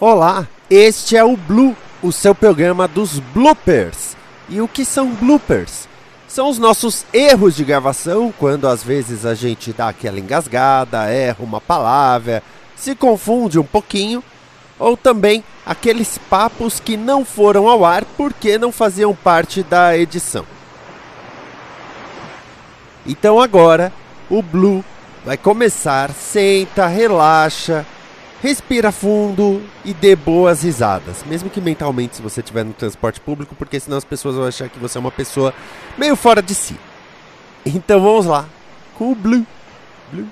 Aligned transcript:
Olá, 0.00 0.46
este 0.70 1.16
é 1.16 1.24
o 1.24 1.36
Blue, 1.36 1.76
o 2.00 2.12
seu 2.12 2.32
programa 2.32 2.86
dos 2.86 3.18
bloopers. 3.18 4.16
E 4.48 4.60
o 4.60 4.68
que 4.68 4.84
são 4.84 5.08
bloopers? 5.08 5.88
São 6.28 6.48
os 6.48 6.56
nossos 6.56 7.04
erros 7.12 7.56
de 7.56 7.64
gravação, 7.64 8.32
quando 8.38 8.68
às 8.68 8.80
vezes 8.80 9.26
a 9.26 9.34
gente 9.34 9.72
dá 9.72 9.88
aquela 9.88 10.20
engasgada, 10.20 11.10
erra 11.10 11.38
uma 11.40 11.60
palavra, 11.60 12.44
se 12.76 12.94
confunde 12.94 13.58
um 13.58 13.64
pouquinho, 13.64 14.22
ou 14.78 14.96
também 14.96 15.42
aqueles 15.66 16.16
papos 16.30 16.78
que 16.78 16.96
não 16.96 17.24
foram 17.24 17.66
ao 17.66 17.84
ar 17.84 18.04
porque 18.16 18.56
não 18.56 18.70
faziam 18.70 19.12
parte 19.12 19.64
da 19.64 19.98
edição. 19.98 20.46
Então 23.04 23.40
agora 23.40 23.92
o 24.30 24.42
Blue 24.42 24.84
vai 25.24 25.36
começar, 25.36 26.12
senta, 26.12 26.86
relaxa, 26.86 27.84
respira 28.42 28.92
fundo 28.92 29.62
e 29.84 29.92
dê 29.92 30.14
boas 30.14 30.62
risadas. 30.62 31.24
Mesmo 31.24 31.50
que 31.50 31.60
mentalmente 31.60 32.16
se 32.16 32.22
você 32.22 32.40
estiver 32.40 32.64
no 32.64 32.72
transporte 32.72 33.20
público, 33.20 33.54
porque 33.54 33.78
senão 33.80 33.96
as 33.96 34.04
pessoas 34.04 34.36
vão 34.36 34.46
achar 34.46 34.68
que 34.68 34.78
você 34.78 34.98
é 34.98 35.00
uma 35.00 35.10
pessoa 35.10 35.52
meio 35.96 36.16
fora 36.16 36.42
de 36.42 36.54
si. 36.54 36.76
Então 37.64 38.00
vamos 38.00 38.26
lá 38.26 38.48
com 38.94 39.12
o 39.12 39.14
Blue. 39.14 39.46
Blue. 40.12 40.28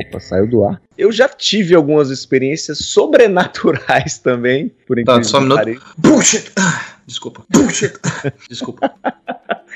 Opa, 0.00 0.18
saiu 0.18 0.48
do 0.48 0.64
ar. 0.64 0.80
Eu 0.98 1.12
já 1.12 1.28
tive 1.28 1.74
algumas 1.74 2.10
experiências 2.10 2.78
sobrenaturais 2.78 4.18
também, 4.18 4.68
por 4.86 4.96
Tá, 4.96 5.02
incrível 5.02 5.24
só 5.24 5.38
um 5.38 5.42
minuto. 5.42 5.94
Bullshit! 5.96 6.50
Ah, 6.58 6.96
desculpa. 7.06 7.44
Bullshit! 7.48 7.92
Ah, 8.02 8.32
desculpa. 8.48 8.92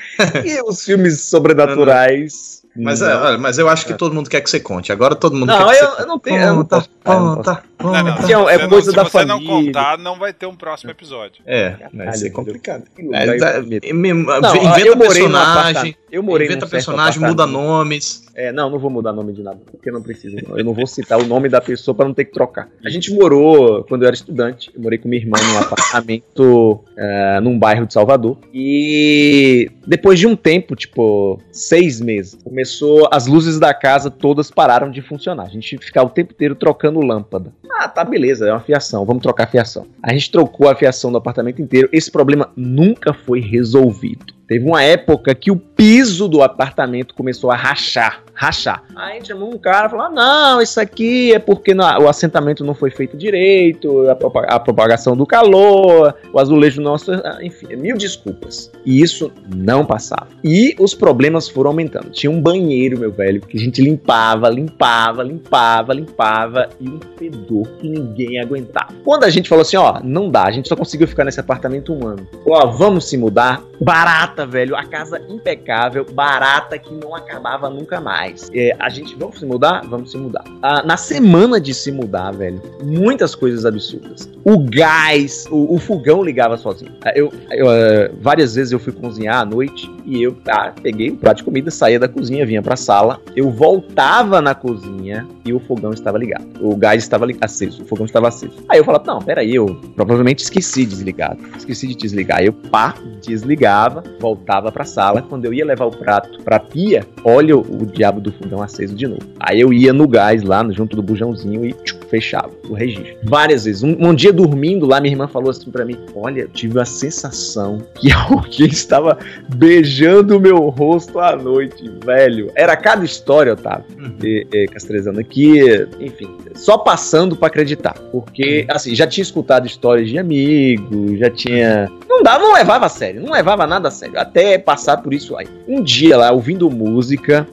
E 0.45 0.61
os 0.61 0.83
filmes 0.83 1.21
sobrenaturais. 1.21 2.59
Mas, 2.75 3.01
não. 3.01 3.09
é, 3.09 3.15
olha, 3.15 3.37
mas 3.37 3.57
eu 3.57 3.67
acho 3.67 3.85
que 3.85 3.93
todo 3.95 4.13
mundo 4.13 4.29
quer 4.29 4.39
que 4.41 4.49
você 4.49 4.59
conte. 4.59 4.91
Agora 4.91 5.15
todo 5.15 5.35
mundo 5.35 5.47
Não, 5.47 5.57
quer 5.67 5.79
que 5.79 5.83
eu- 5.83 5.89
você 5.89 6.01
eu 6.03 6.07
não 6.07 6.19
tenho- 6.19 6.39
eu 6.41 6.53
não 6.53 6.55
Conta, 6.63 6.75
não 6.77 6.83
conta, 7.03 7.63
Não, 7.79 7.91
não, 7.91 8.15
conta. 8.15 8.51
É 8.51 8.59
se 8.59 8.67
coisa 8.69 8.91
você 8.91 8.95
não, 8.95 9.03
da 9.03 9.05
se 9.05 9.11
você 9.11 9.25
não 9.25 9.35
família. 9.39 9.65
contar, 9.73 9.97
não 9.97 10.19
vai 10.19 10.31
ter 10.31 10.45
um 10.45 10.55
próximo 10.55 10.91
episódio. 10.91 11.41
É, 11.47 11.75
vai 11.91 12.13
ser 12.13 12.29
complicado. 12.29 12.83
É, 13.11 13.37
tá- 13.37 13.53
Não, 13.61 14.55
inventa 14.55 14.79
eu 14.81 14.95
morei 14.95 15.23
personagem. 15.23 15.97
Eu 16.11 16.23
morei 16.23 16.47
inventa 16.47 16.67
personagem, 16.67 17.21
muda 17.21 17.45
nomes. 17.45 18.23
É, 18.35 18.51
não, 18.51 18.69
não 18.69 18.79
vou 18.79 18.89
mudar 18.89 19.11
nome 19.11 19.33
de 19.33 19.43
nada, 19.43 19.59
porque 19.69 19.91
não 19.91 20.01
preciso. 20.01 20.37
não. 20.47 20.57
Eu 20.57 20.63
não 20.63 20.73
vou 20.73 20.87
citar 20.87 21.19
o 21.19 21.25
nome 21.25 21.49
da 21.49 21.59
pessoa 21.59 21.93
pra 21.93 22.05
não 22.05 22.13
ter 22.13 22.25
que 22.25 22.31
trocar. 22.31 22.69
A 22.85 22.89
gente 22.89 23.13
morou, 23.13 23.83
quando 23.83 24.03
eu 24.03 24.07
era 24.07 24.15
estudante, 24.15 24.71
eu 24.73 24.81
morei 24.81 24.97
com 24.97 25.09
minha 25.09 25.21
irmã 25.21 25.37
num 25.41 25.59
apartamento 25.59 26.79
é, 26.97 27.39
num 27.41 27.59
bairro 27.59 27.85
de 27.85 27.93
Salvador. 27.93 28.37
E 28.53 29.69
depois 29.85 30.19
de 30.19 30.25
um 30.25 30.35
tempo, 30.35 30.75
tipo, 30.75 31.41
seis 31.51 31.99
meses, 31.99 32.37
começou, 32.43 33.09
as 33.11 33.27
luzes 33.27 33.59
da 33.59 33.73
casa 33.73 34.09
todas 34.09 34.49
pararam 34.49 34.89
de 34.89 35.01
funcionar. 35.01 35.43
A 35.43 35.49
gente 35.49 35.77
ficava 35.77 36.07
o 36.07 36.11
tempo 36.11 36.33
inteiro 36.33 36.55
trocando 36.55 37.01
lâmpada. 37.01 37.51
Ah, 37.71 37.87
tá, 37.87 38.03
beleza, 38.03 38.47
é 38.47 38.51
uma 38.51 38.59
fiação, 38.59 39.05
vamos 39.05 39.23
trocar 39.23 39.45
a 39.45 39.47
fiação. 39.47 39.85
A 40.03 40.11
gente 40.13 40.31
trocou 40.31 40.69
a 40.69 40.75
fiação 40.75 41.11
do 41.11 41.17
apartamento 41.17 41.61
inteiro. 41.61 41.89
Esse 41.91 42.11
problema 42.11 42.51
nunca 42.55 43.13
foi 43.13 43.39
resolvido. 43.39 44.38
Teve 44.49 44.65
uma 44.65 44.81
época 44.81 45.35
que 45.35 45.51
o 45.51 45.55
piso 45.55 46.27
do 46.27 46.41
apartamento 46.41 47.13
começou 47.13 47.51
a 47.51 47.55
rachar. 47.55 48.23
Rachar. 48.39 48.83
Aí 48.95 49.19
chamou 49.25 49.53
um 49.53 49.57
cara 49.57 49.89
falou: 49.89 50.05
ah, 50.05 50.09
não, 50.09 50.61
isso 50.61 50.79
aqui 50.79 51.33
é 51.33 51.39
porque 51.39 51.73
o 51.73 52.07
assentamento 52.07 52.63
não 52.63 52.73
foi 52.73 52.89
feito 52.89 53.17
direito, 53.17 54.09
a, 54.09 54.15
propa- 54.15 54.45
a 54.47 54.57
propagação 54.57 55.13
do 55.17 55.25
calor, 55.25 56.15
o 56.31 56.39
azulejo 56.39 56.81
nosso, 56.81 57.11
ah, 57.11 57.39
enfim, 57.41 57.75
mil 57.75 57.97
desculpas. 57.97 58.71
E 58.85 59.01
isso 59.01 59.29
não 59.53 59.85
passava. 59.85 60.29
E 60.41 60.73
os 60.79 60.95
problemas 60.95 61.49
foram 61.49 61.71
aumentando. 61.71 62.11
Tinha 62.11 62.31
um 62.31 62.41
banheiro, 62.41 62.97
meu 62.97 63.11
velho, 63.11 63.41
que 63.41 63.57
a 63.57 63.59
gente 63.59 63.81
limpava, 63.81 64.47
limpava, 64.47 65.21
limpava, 65.21 65.93
limpava, 65.93 66.69
e 66.79 66.87
um 66.87 66.99
fedor 67.17 67.67
que 67.81 67.89
ninguém 67.89 68.39
aguentava. 68.39 68.93
Quando 69.03 69.25
a 69.25 69.29
gente 69.29 69.49
falou 69.49 69.63
assim: 69.63 69.75
ó, 69.75 69.99
não 70.01 70.31
dá, 70.31 70.45
a 70.45 70.51
gente 70.51 70.69
só 70.69 70.77
conseguiu 70.77 71.09
ficar 71.09 71.25
nesse 71.25 71.41
apartamento 71.41 71.93
um 71.93 72.07
ano. 72.07 72.25
Ó, 72.47 72.67
vamos 72.67 73.09
se 73.09 73.17
mudar. 73.17 73.61
Barata, 73.81 74.45
velho. 74.45 74.77
A 74.77 74.85
casa 74.85 75.21
impecável, 75.27 76.05
barata 76.05 76.79
que 76.79 76.93
não 76.93 77.13
acabava 77.13 77.69
nunca 77.69 77.99
mais. 77.99 78.28
É, 78.53 78.75
a 78.79 78.89
gente, 78.89 79.15
vamos 79.15 79.39
se 79.39 79.45
mudar? 79.45 79.85
Vamos 79.87 80.11
se 80.11 80.17
mudar. 80.17 80.43
Ah, 80.61 80.83
na 80.83 80.97
semana 80.97 81.59
de 81.59 81.73
se 81.73 81.91
mudar, 81.91 82.31
velho, 82.31 82.61
muitas 82.83 83.35
coisas 83.35 83.65
absurdas. 83.65 84.29
O 84.43 84.57
gás, 84.57 85.45
o, 85.51 85.75
o 85.75 85.77
fogão 85.77 86.23
ligava 86.23 86.57
sozinho. 86.57 86.91
Ah, 87.03 87.11
Eu, 87.15 87.31
eu, 87.51 87.71
eh, 87.71 88.11
várias 88.21 88.55
vezes 88.55 88.71
eu 88.71 88.79
fui 88.79 88.93
cozinhar 88.93 89.41
à 89.41 89.45
noite 89.45 89.89
e 90.05 90.23
eu 90.23 90.33
tá, 90.33 90.73
peguei 90.81 91.11
um 91.11 91.15
prato 91.15 91.37
de 91.37 91.43
comida, 91.43 91.69
saía 91.69 91.99
da 91.99 92.07
cozinha, 92.07 92.45
vinha 92.45 92.61
pra 92.61 92.75
sala. 92.75 93.21
Eu 93.35 93.51
voltava 93.51 94.41
na 94.41 94.55
cozinha 94.55 95.27
e 95.45 95.53
o 95.53 95.59
fogão 95.59 95.91
estava 95.91 96.17
ligado. 96.17 96.45
O 96.61 96.75
gás 96.75 97.03
estava 97.03 97.27
aceso, 97.41 97.83
o 97.83 97.85
fogão 97.85 98.05
estava 98.05 98.27
aceso. 98.27 98.53
Aí 98.67 98.79
eu 98.79 98.83
falava, 98.85 99.03
não, 99.05 99.19
peraí, 99.19 99.55
eu 99.55 99.67
provavelmente 99.95 100.43
esqueci 100.43 100.85
de 100.85 100.95
desligar. 100.95 101.37
Esqueci 101.57 101.87
de 101.87 101.95
desligar. 101.95 102.39
Aí 102.39 102.47
eu, 102.47 102.53
pá, 102.53 102.95
desligava, 103.25 104.03
voltava 104.19 104.71
pra 104.71 104.83
sala. 104.85 105.21
Quando 105.21 105.45
eu 105.45 105.53
ia 105.53 105.65
levar 105.65 105.85
o 105.85 105.91
prato 105.91 106.41
pra 106.43 106.59
pia, 106.59 107.05
olha 107.23 107.55
o, 107.57 107.61
o 107.61 107.85
diabo 107.85 108.18
do 108.19 108.31
fogão 108.31 108.61
aceso 108.61 108.95
de 108.95 109.07
novo. 109.07 109.21
Aí 109.39 109.59
eu 109.59 109.71
ia 109.71 109.93
no 109.93 110.07
gás 110.07 110.43
lá, 110.43 110.67
junto 110.71 110.95
do 110.95 111.01
bujãozinho 111.01 111.65
e 111.65 111.73
tchuc, 111.73 112.05
fechava 112.07 112.51
o 112.67 112.73
registro. 112.73 113.15
Várias 113.23 113.65
vezes. 113.65 113.83
Um, 113.83 113.95
um 113.99 114.13
dia 114.13 114.33
dormindo 114.33 114.85
lá, 114.85 114.99
minha 114.99 115.13
irmã 115.13 115.27
falou 115.27 115.49
assim 115.49 115.69
pra 115.71 115.85
mim: 115.85 115.97
Olha, 116.15 116.41
eu 116.41 116.49
tive 116.49 116.79
a 116.79 116.85
sensação 116.85 117.81
que 117.95 118.11
alguém 118.29 118.67
estava 118.67 119.17
beijando 119.55 120.37
o 120.37 120.39
meu 120.39 120.69
rosto 120.69 121.19
à 121.19 121.35
noite, 121.35 121.89
velho. 122.03 122.51
Era 122.55 122.75
cada 122.75 123.05
história, 123.05 123.53
Otávio 123.53 123.85
e, 124.23 124.45
e 124.51 124.67
Castrezana, 124.67 125.23
que, 125.23 125.87
enfim, 125.99 126.37
só 126.55 126.77
passando 126.77 127.35
pra 127.35 127.47
acreditar. 127.47 127.93
Porque, 128.11 128.65
assim, 128.69 128.95
já 128.95 129.07
tinha 129.07 129.23
escutado 129.23 129.65
histórias 129.67 130.09
de 130.09 130.17
amigos, 130.17 131.19
já 131.19 131.29
tinha. 131.29 131.89
Não 132.07 132.23
dava, 132.23 132.39
não 132.43 132.53
levava 132.53 132.85
a 132.85 132.89
sério, 132.89 133.21
não 133.21 133.31
levava 133.31 133.65
nada 133.65 133.87
a 133.87 133.91
sério, 133.91 134.19
até 134.19 134.57
passar 134.57 134.97
por 134.97 135.13
isso 135.13 135.37
aí. 135.37 135.47
Um 135.67 135.81
dia 135.81 136.17
lá, 136.17 136.31
ouvindo 136.31 136.69
música, 136.69 137.47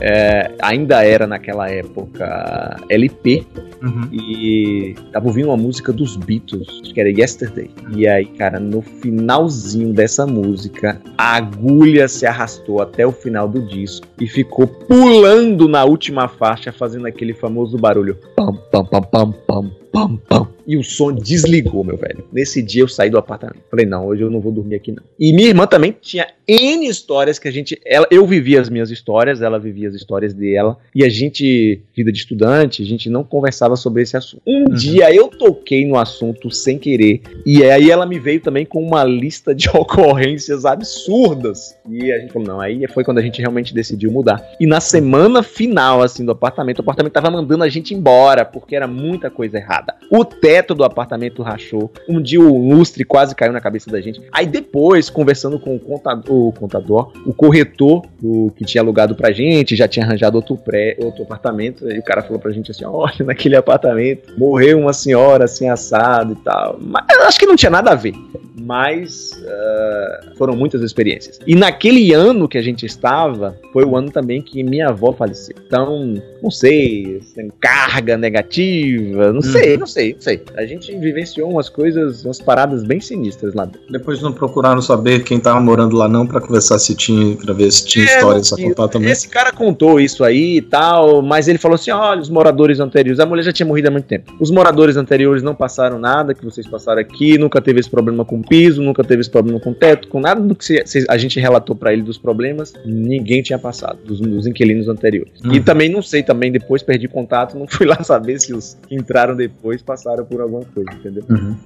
é, 0.00 0.52
ainda 0.62 1.04
era 1.04 1.26
naquela 1.26 1.68
época 1.68 2.76
LP, 2.88 3.46
Uhum. 3.82 4.08
e 4.12 4.94
tava 5.10 5.26
ouvindo 5.28 5.48
uma 5.48 5.56
música 5.56 5.90
dos 5.90 6.14
Beatles, 6.14 6.68
acho 6.82 6.92
que 6.92 7.00
era 7.00 7.08
Yesterday. 7.08 7.70
E 7.96 8.06
aí, 8.06 8.26
cara, 8.26 8.60
no 8.60 8.82
finalzinho 8.82 9.94
dessa 9.94 10.26
música, 10.26 11.00
a 11.16 11.36
agulha 11.36 12.06
se 12.06 12.26
arrastou 12.26 12.82
até 12.82 13.06
o 13.06 13.12
final 13.12 13.48
do 13.48 13.62
disco 13.62 14.06
e 14.20 14.26
ficou 14.26 14.66
pulando 14.66 15.66
na 15.66 15.82
última 15.84 16.28
faixa, 16.28 16.70
fazendo 16.70 17.06
aquele 17.06 17.32
famoso 17.32 17.78
barulho. 17.78 18.18
Pam, 18.36 18.52
pam, 18.70 18.84
pam, 18.84 19.02
pam, 19.02 19.32
pam, 19.46 19.70
pam, 19.90 20.16
pam. 20.28 20.48
E 20.70 20.76
o 20.76 20.84
som 20.84 21.12
desligou, 21.12 21.82
meu 21.82 21.96
velho. 21.96 22.24
Nesse 22.32 22.62
dia 22.62 22.82
eu 22.82 22.88
saí 22.88 23.10
do 23.10 23.18
apartamento. 23.18 23.58
Falei, 23.68 23.84
não, 23.86 24.06
hoje 24.06 24.22
eu 24.22 24.30
não 24.30 24.40
vou 24.40 24.52
dormir 24.52 24.76
aqui, 24.76 24.92
não. 24.92 25.02
E 25.18 25.32
minha 25.32 25.48
irmã 25.48 25.66
também 25.66 25.92
tinha 26.00 26.28
N 26.46 26.86
histórias 26.86 27.40
que 27.40 27.48
a 27.48 27.50
gente. 27.50 27.80
Ela, 27.84 28.06
eu 28.08 28.24
vivia 28.24 28.60
as 28.60 28.68
minhas 28.70 28.88
histórias, 28.90 29.42
ela 29.42 29.58
vivia 29.58 29.88
as 29.88 29.94
histórias 29.96 30.32
dela. 30.32 30.76
E 30.94 31.04
a 31.04 31.08
gente, 31.08 31.82
vida 31.96 32.12
de 32.12 32.18
estudante, 32.20 32.82
a 32.82 32.86
gente 32.86 33.10
não 33.10 33.24
conversava 33.24 33.74
sobre 33.74 34.02
esse 34.02 34.16
assunto. 34.16 34.42
Um 34.46 34.60
Uhum. 34.68 34.76
dia 34.76 35.12
eu 35.12 35.26
toquei 35.28 35.84
no 35.86 35.96
assunto 35.98 36.50
sem 36.52 36.78
querer. 36.78 37.22
E 37.44 37.64
aí 37.64 37.90
ela 37.90 38.06
me 38.06 38.20
veio 38.20 38.40
também 38.40 38.64
com 38.64 38.80
uma 38.80 39.02
lista 39.02 39.52
de 39.52 39.68
ocorrências 39.76 40.64
absurdas. 40.64 41.76
E 41.88 42.12
a 42.12 42.18
gente 42.18 42.32
falou, 42.32 42.46
não, 42.46 42.60
aí 42.60 42.86
foi 42.88 43.02
quando 43.04 43.18
a 43.18 43.22
gente 43.22 43.40
realmente 43.40 43.74
decidiu 43.74 44.10
mudar. 44.12 44.40
E 44.60 44.66
na 44.66 44.80
semana 44.80 45.42
final, 45.42 46.02
assim, 46.02 46.24
do 46.24 46.32
apartamento, 46.32 46.78
o 46.78 46.82
apartamento 46.82 47.12
tava 47.12 47.30
mandando 47.30 47.64
a 47.64 47.68
gente 47.68 47.94
embora, 47.94 48.44
porque 48.44 48.76
era 48.76 48.86
muita 48.86 49.30
coisa 49.30 49.56
errada. 49.58 49.94
O 50.10 50.24
teto 50.24 50.59
do 50.74 50.84
apartamento 50.84 51.42
rachou. 51.42 51.90
Um 52.08 52.20
dia 52.20 52.40
o 52.40 52.56
lustre 52.56 53.04
quase 53.04 53.34
caiu 53.34 53.52
na 53.52 53.60
cabeça 53.60 53.90
da 53.90 54.00
gente. 54.00 54.20
Aí 54.32 54.46
depois, 54.46 55.10
conversando 55.10 55.58
com 55.58 55.76
o 55.76 55.78
contador, 55.78 56.32
o, 56.32 56.52
contador, 56.52 57.12
o 57.26 57.32
corretor 57.32 58.02
do, 58.20 58.52
que 58.56 58.64
tinha 58.64 58.82
alugado 58.82 59.14
pra 59.14 59.32
gente, 59.32 59.76
já 59.76 59.88
tinha 59.88 60.04
arranjado 60.04 60.36
outro, 60.36 60.56
pré, 60.56 60.96
outro 60.98 61.22
apartamento, 61.22 61.90
e 61.90 61.98
o 61.98 62.02
cara 62.02 62.22
falou 62.22 62.38
pra 62.38 62.52
gente 62.52 62.70
assim: 62.70 62.84
olha, 62.84 63.14
naquele 63.24 63.56
apartamento 63.56 64.32
morreu 64.38 64.78
uma 64.78 64.92
senhora 64.92 65.44
assim 65.44 65.68
assado 65.68 66.32
e 66.32 66.36
tal. 66.36 66.78
Mas 66.80 67.04
eu 67.12 67.24
acho 67.24 67.38
que 67.38 67.46
não 67.46 67.56
tinha 67.56 67.70
nada 67.70 67.92
a 67.92 67.94
ver. 67.94 68.14
mas 68.60 69.32
uh, 69.42 70.36
foram 70.36 70.54
muitas 70.54 70.82
experiências. 70.82 71.38
E 71.46 71.54
naquele 71.54 72.12
ano 72.12 72.48
que 72.48 72.58
a 72.58 72.62
gente 72.62 72.84
estava, 72.86 73.58
foi 73.72 73.84
o 73.84 73.96
ano 73.96 74.10
também 74.10 74.42
que 74.42 74.62
minha 74.62 74.88
avó 74.88 75.12
faleceu. 75.12 75.56
Então, 75.66 76.14
não 76.42 76.50
sei, 76.50 77.20
tem 77.34 77.50
carga 77.60 78.16
negativa, 78.16 79.32
não 79.32 79.42
sei, 79.42 79.76
não 79.76 79.86
sei, 79.86 80.14
não 80.14 80.20
sei. 80.20 80.39
A 80.56 80.64
gente 80.66 80.94
vivenciou 80.98 81.50
umas 81.50 81.68
coisas, 81.68 82.24
umas 82.24 82.40
paradas 82.40 82.82
bem 82.82 83.00
sinistras 83.00 83.54
lá 83.54 83.64
dentro. 83.64 83.80
Depois 83.90 84.20
não 84.22 84.32
procuraram 84.32 84.80
saber 84.82 85.22
quem 85.24 85.38
tava 85.40 85.60
morando 85.60 85.96
lá 85.96 86.08
não 86.08 86.26
pra 86.26 86.40
conversar 86.40 86.78
se 86.78 86.94
tinha, 86.94 87.36
pra 87.36 87.52
ver 87.54 87.70
se 87.70 87.84
tinha 87.86 88.04
É, 88.04 88.16
histórias 88.16 88.52
a 88.52 88.56
não- 88.56 88.68
contar 88.68 88.88
também. 88.88 89.10
Esse 89.10 89.28
cara 89.28 89.52
contou 89.52 90.00
isso 90.00 90.24
aí 90.24 90.56
e 90.58 90.62
tal, 90.62 91.22
mas 91.22 91.48
ele 91.48 91.58
falou 91.58 91.74
assim: 91.74 91.90
olha, 91.90 92.20
os 92.20 92.28
moradores 92.30 92.80
anteriores. 92.80 93.20
A 93.20 93.26
mulher 93.26 93.42
já 93.42 93.52
tinha 93.52 93.66
morrido 93.66 93.88
há 93.88 93.90
muito 93.90 94.06
tempo. 94.06 94.32
Os 94.40 94.50
moradores 94.50 94.96
anteriores 94.96 95.42
não 95.42 95.54
passaram 95.54 95.98
nada 95.98 96.34
que 96.34 96.44
vocês 96.44 96.66
passaram 96.66 97.00
aqui, 97.00 97.38
nunca 97.38 97.60
teve 97.60 97.80
esse 97.80 97.90
problema 97.90 98.24
com 98.24 98.42
piso, 98.42 98.82
nunca 98.82 99.02
teve 99.04 99.20
esse 99.20 99.30
problema 99.30 99.58
com 99.60 99.72
teto, 99.72 100.08
com 100.08 100.20
nada 100.20 100.40
do 100.40 100.54
que 100.54 100.82
a 101.08 101.18
gente 101.18 101.38
relatou 101.40 101.74
pra 101.76 101.92
ele 101.92 102.02
dos 102.02 102.18
problemas, 102.18 102.72
ninguém 102.84 103.42
tinha 103.42 103.58
passado, 103.58 103.98
dos, 104.04 104.20
dos 104.20 104.46
inquilinos 104.46 104.88
anteriores. 104.88 105.32
E 105.44 105.58
Uhum. 105.58 105.62
também 105.62 105.88
não 105.88 106.02
sei, 106.02 106.22
também 106.22 106.50
depois 106.52 106.82
perdi 106.82 107.08
contato, 107.08 107.56
não 107.58 107.66
fui 107.68 107.86
lá 107.86 108.02
saber 108.02 108.40
se 108.40 108.52
os 108.54 108.76
que 108.88 108.94
entraram 108.94 109.34
depois 109.36 109.82
passaram 109.82 110.24
por 110.30 110.40
alguma 110.40 110.64
coisa, 110.74 110.90
entendeu? 110.92 111.24
Uhum. 111.28 111.56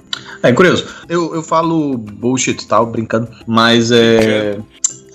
É 0.42 0.52
curioso. 0.52 0.86
Eu, 1.08 1.34
eu 1.34 1.42
falo 1.42 1.96
bullshit 1.98 2.60
e 2.62 2.66
tal, 2.66 2.86
brincando, 2.86 3.28
mas 3.46 3.90
é. 3.90 4.58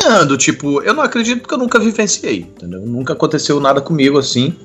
É, 0.01 0.23
do 0.23 0.37
tipo, 0.37 0.81
eu 0.81 0.93
não 0.93 1.03
acredito 1.03 1.41
porque 1.41 1.53
eu 1.53 1.57
nunca 1.57 1.77
vivenciei, 1.77 2.39
entendeu? 2.55 2.79
Nunca 2.81 3.11
aconteceu 3.13 3.59
nada 3.59 3.81
comigo 3.81 4.17
assim. 4.17 4.55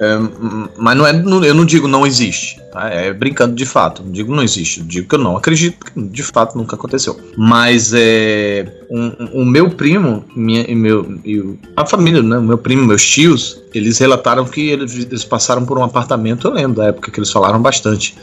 M- 0.00 0.68
mas 0.78 0.96
não 0.96 1.06
é, 1.06 1.12
não- 1.12 1.44
eu 1.44 1.54
não 1.54 1.64
digo 1.64 1.86
não 1.86 2.06
existe, 2.06 2.58
tá? 2.76 2.88
É 2.90 3.12
brincando 3.12 3.54
de 3.54 3.64
fato. 3.64 4.02
Não 4.02 4.12
digo 4.12 4.34
não 4.34 4.42
existe, 4.42 4.82
digo 4.82 5.08
que 5.08 5.14
eu 5.14 5.18
não 5.18 5.36
acredito, 5.36 5.78
porque 5.78 6.00
de 6.00 6.22
fato 6.22 6.56
nunca 6.56 6.76
aconteceu. 6.76 7.18
Mas 7.36 7.92
é. 7.94 8.72
um- 8.90 9.12
um- 9.18 9.42
O 9.42 9.44
meu 9.44 9.70
primo, 9.70 10.24
minha, 10.34 10.62
e 10.70 10.74
meu, 10.74 11.18
e 11.24 11.38
o- 11.40 11.58
a 11.76 11.84
família, 11.84 12.22
né? 12.22 12.38
O 12.38 12.42
meu 12.42 12.56
primo, 12.58 12.84
meus 12.86 13.04
tios, 13.04 13.60
eles 13.74 13.98
relataram 13.98 14.44
que 14.44 14.68
eles, 14.68 14.94
eles 14.94 15.24
passaram 15.24 15.64
por 15.64 15.76
um 15.78 15.82
apartamento, 15.82 16.46
eu 16.46 16.52
lembro 16.52 16.76
da 16.76 16.86
época 16.86 17.10
que 17.10 17.18
eles 17.18 17.30
falaram 17.30 17.60
bastante. 17.60 18.14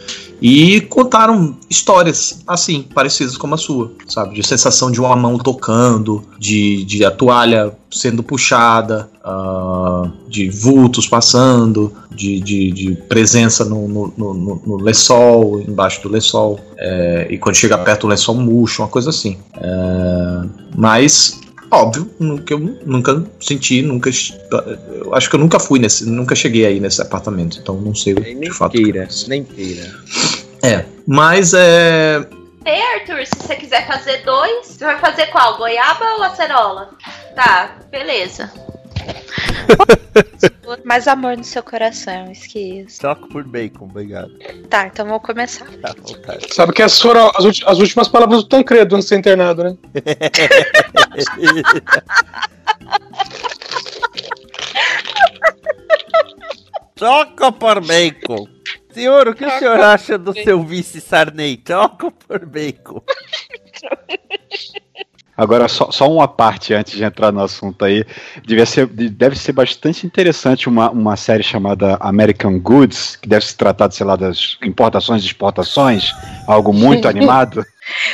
E 0.42 0.82
contaram 0.82 1.56
histórias 1.70 2.42
assim, 2.48 2.84
parecidas 2.94 3.38
como 3.38 3.56
a 3.56 3.58
sua, 3.58 3.92
sabe? 4.08 4.36
De 4.36 4.46
sensação 4.46 4.90
de 4.92 5.00
uma 5.00 5.16
mão 5.16 5.38
tocando, 5.38 6.24
de, 6.40 6.84
de 6.86 7.06
a 7.06 7.12
toalha 7.12 7.74
sendo 7.90 8.24
puxada, 8.24 9.10
ah, 9.24 10.10
de 10.28 10.50
vultos 10.50 11.08
passando, 11.08 11.94
de, 12.14 12.40
de, 12.40 12.72
de 12.72 12.96
presença 13.08 13.64
no, 13.64 13.88
no, 14.18 14.34
no- 14.44 14.62
no 14.66 14.78
lençol, 14.84 15.62
embaixo 15.62 16.02
do 16.04 16.10
lençol. 16.10 16.60
é, 16.78 17.28
e 17.30 17.38
quando 17.38 17.56
chega 17.56 17.78
perto 17.78 18.04
o 18.04 18.08
lençol 18.08 18.36
murcho, 18.36 18.82
uma 18.82 18.88
coisa 18.90 19.10
assim. 19.10 19.38
É, 19.56 20.48
mas, 20.76 21.40
óbvio, 21.72 22.10
nunca, 22.20 22.54
eu 22.54 22.60
nunca 22.86 23.24
senti, 23.40 23.82
nunca. 23.82 24.10
Eu 24.92 25.14
acho 25.16 25.30
que 25.30 25.36
eu 25.36 25.40
nunca 25.40 25.60
fui 25.60 25.80
nesse. 25.80 26.06
Nunca 26.10 26.36
cheguei 26.36 26.66
aí 26.66 26.80
nesse 26.80 27.02
apartamento, 27.02 27.60
então 27.62 27.76
não 27.80 27.96
sei 27.96 28.14
Nem 28.16 28.40
de 28.40 28.52
fato. 28.52 28.72
queira, 28.74 29.08
nem 29.28 29.44
queira. 29.44 29.90
É, 30.62 30.86
mas 31.08 31.54
é. 31.54 32.26
Ei, 32.66 32.82
Arthur, 32.96 33.26
se 33.26 33.32
você 33.46 33.56
quiser 33.56 33.86
fazer 33.86 34.24
dois, 34.24 34.68
você 34.68 34.86
vai 34.86 34.98
fazer 35.00 35.26
qual? 35.28 35.58
Goiaba 35.58 36.06
ou 36.18 36.24
acerola? 36.24 36.90
Tá, 37.36 37.76
beleza. 37.92 38.50
Mais 40.86 41.08
amor 41.08 41.38
no 41.38 41.44
seu 41.44 41.62
coração, 41.64 42.32
esqueça. 42.32 43.00
Troco 43.00 43.28
por 43.30 43.44
bacon, 43.44 43.86
obrigado. 43.86 44.32
Tá, 44.70 44.88
então 44.88 45.06
vou 45.08 45.20
começar. 45.20 45.66
Tá 45.82 45.94
vontade. 45.98 46.54
Sabe 46.54 46.74
que 46.74 46.82
essas 46.82 47.00
foram 47.00 47.32
as, 47.36 47.46
ulti- 47.46 47.64
as 47.66 47.78
últimas 47.80 48.08
palavras 48.08 48.40
do 48.44 48.50
Tancredo 48.50 48.96
antes 48.96 49.06
de 49.06 49.10
ser 49.10 49.20
internado, 49.20 49.64
né? 49.64 49.78
Troco 56.96 57.52
por 57.54 57.82
bacon. 57.86 58.48
Senhor, 58.92 59.28
o 59.28 59.34
que 59.34 59.46
o 59.46 59.60
senhor 59.60 59.80
acha 59.80 60.18
do 60.18 60.34
seu 60.34 60.64
vice 60.64 61.02
Sarney? 61.02 61.58
Troco 61.58 62.12
por 62.12 62.46
bacon. 62.46 63.02
Agora, 65.36 65.68
só, 65.68 65.90
só 65.92 66.12
uma 66.12 66.28
parte 66.28 66.74
antes 66.74 66.96
de 66.96 67.04
entrar 67.04 67.32
no 67.32 67.42
assunto 67.42 67.84
aí. 67.84 68.06
Devia 68.46 68.66
ser, 68.66 68.86
deve 68.88 69.38
ser 69.38 69.52
bastante 69.52 70.06
interessante 70.06 70.70
uma, 70.70 70.92
uma 70.92 71.16
série 71.16 71.44
chamada 71.44 71.98
American 72.00 72.60
Goods, 72.60 73.16
que 73.16 73.28
deve 73.28 73.46
se 73.46 73.58
tratar, 73.58 73.90
sei 73.92 74.06
lá, 74.06 74.16
das 74.16 74.58
importações 74.64 75.24
e 75.24 75.26
exportações, 75.26 76.14
algo 76.48 76.72
muito 76.72 77.08
animado. 77.10 77.66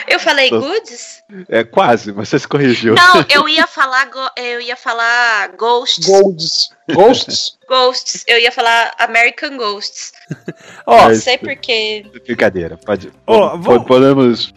Eu 0.08 0.20
falei 0.20 0.50
goods? 0.50 1.19
É 1.48 1.64
quase, 1.64 2.12
você 2.12 2.40
se 2.40 2.48
corrigiu. 2.48 2.96
Não, 2.96 3.24
eu 3.30 3.48
ia 3.48 3.68
falar, 3.68 4.10
eu 4.36 4.60
ia 4.60 4.76
falar 4.76 5.50
ghosts. 5.50 6.06
Golds. 6.08 6.70
Ghosts? 6.92 7.58
Ghosts. 7.68 8.24
Eu 8.28 8.40
ia 8.40 8.52
falar 8.52 8.92
American 8.98 9.56
Ghosts. 9.58 10.12
Ó, 10.88 11.10
Não 11.10 11.16
sei 11.16 11.38
porque. 11.38 12.04
Brincadeira, 12.26 12.78
pode. 12.78 13.12
Ó, 13.28 13.50
po- 13.52 13.58
vamos- 13.60 13.88
Podemos. 13.88 14.54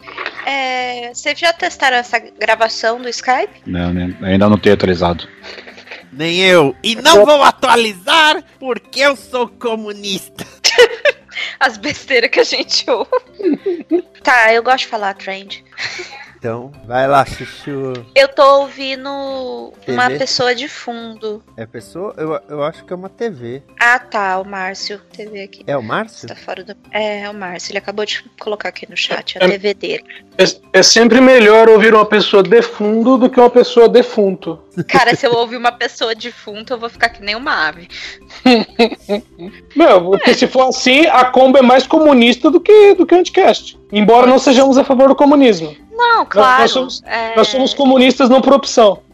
É, 0.47 1.13
vocês 1.13 1.37
já 1.37 1.53
testaram 1.53 1.97
essa 1.97 2.17
gravação 2.17 2.99
do 2.99 3.07
Skype? 3.07 3.61
Não, 3.67 3.93
né? 3.93 4.17
Ainda 4.23 4.49
não 4.49 4.57
tenho 4.57 4.73
atualizado. 4.73 5.27
nem 6.11 6.39
eu. 6.39 6.75
E 6.81 6.95
não 6.95 7.23
vou 7.23 7.43
atualizar 7.43 8.43
porque 8.59 8.99
eu 9.01 9.15
sou 9.15 9.47
comunista. 9.47 10.43
As 11.59 11.77
besteiras 11.77 12.29
que 12.31 12.39
a 12.39 12.43
gente 12.43 12.83
ouve. 12.89 13.09
tá, 14.23 14.51
eu 14.53 14.63
gosto 14.63 14.79
de 14.79 14.87
falar 14.87 15.13
trend. 15.13 15.63
Então, 16.43 16.73
vai 16.85 17.07
lá, 17.07 17.25
Chuchu. 17.25 17.93
Eu 18.13 18.27
tô 18.27 18.59
ouvindo 18.59 19.07
uma 19.87 20.07
TV? 20.07 20.19
pessoa 20.19 20.53
de 20.53 20.67
fundo. 20.67 21.41
É 21.55 21.65
pessoa? 21.65 22.13
Eu, 22.17 22.37
eu 22.49 22.61
acho 22.61 22.83
que 22.83 22.91
é 22.91 22.95
uma 22.97 23.07
TV. 23.07 23.63
Ah, 23.79 23.97
tá, 23.97 24.37
o 24.41 24.43
Márcio. 24.43 24.99
TV 25.15 25.43
aqui. 25.43 25.63
É 25.65 25.77
o 25.77 25.81
Márcio? 25.81 26.27
Tá 26.27 26.35
fora 26.35 26.61
do. 26.61 26.75
É, 26.91 27.21
é 27.21 27.29
o 27.29 27.33
Márcio. 27.33 27.71
Ele 27.71 27.77
acabou 27.77 28.05
de 28.05 28.25
colocar 28.37 28.67
aqui 28.67 28.85
no 28.89 28.97
chat 28.97 29.37
É- 29.37 29.45
a 29.45 29.47
TV 29.47 29.73
dele. 29.73 30.03
É, 30.37 30.79
é 30.79 30.83
sempre 30.83 31.21
melhor 31.21 31.69
ouvir 31.69 31.93
uma 31.93 32.05
pessoa 32.05 32.43
de 32.43 32.61
fundo 32.61 33.17
do 33.17 33.29
que 33.29 33.39
uma 33.39 33.49
pessoa 33.49 33.87
defunto. 33.87 34.59
Cara, 34.87 35.15
se 35.15 35.25
eu 35.27 35.33
ouvir 35.33 35.57
uma 35.57 35.71
pessoa 35.71 36.15
defunta, 36.15 36.73
eu 36.73 36.79
vou 36.79 36.89
ficar 36.89 37.09
que 37.09 37.21
nem 37.21 37.35
uma 37.35 37.67
ave. 37.67 37.87
Meu, 39.75 40.01
porque 40.11 40.33
se 40.33 40.47
for 40.47 40.69
assim, 40.69 41.05
a 41.07 41.25
Combo 41.25 41.57
é 41.57 41.61
mais 41.61 41.85
comunista 41.85 42.49
do 42.49 42.59
que, 42.59 42.95
do 42.95 43.05
que 43.05 43.13
o 43.13 43.19
Anticast. 43.19 43.77
Embora 43.91 44.25
não 44.25 44.39
sejamos 44.39 44.77
a 44.77 44.83
favor 44.83 45.07
do 45.09 45.15
comunismo. 45.15 45.75
Não, 45.91 46.25
claro. 46.25 46.61
nós 46.61 46.71
somos- 46.71 47.03
é... 47.05 47.35
Nós 47.35 47.47
somos 47.47 47.73
comunistas 47.73 48.29
não 48.29 48.41
por 48.41 48.53
opção. 48.53 49.01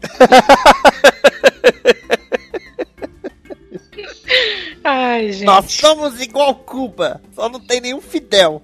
Ai, 4.82 5.32
gente. 5.32 5.44
Nós 5.44 5.70
somos 5.72 6.20
igual 6.20 6.54
Cuba. 6.54 7.20
Só 7.34 7.48
não 7.48 7.60
tem 7.60 7.80
nenhum 7.80 8.00
Fidel. 8.00 8.62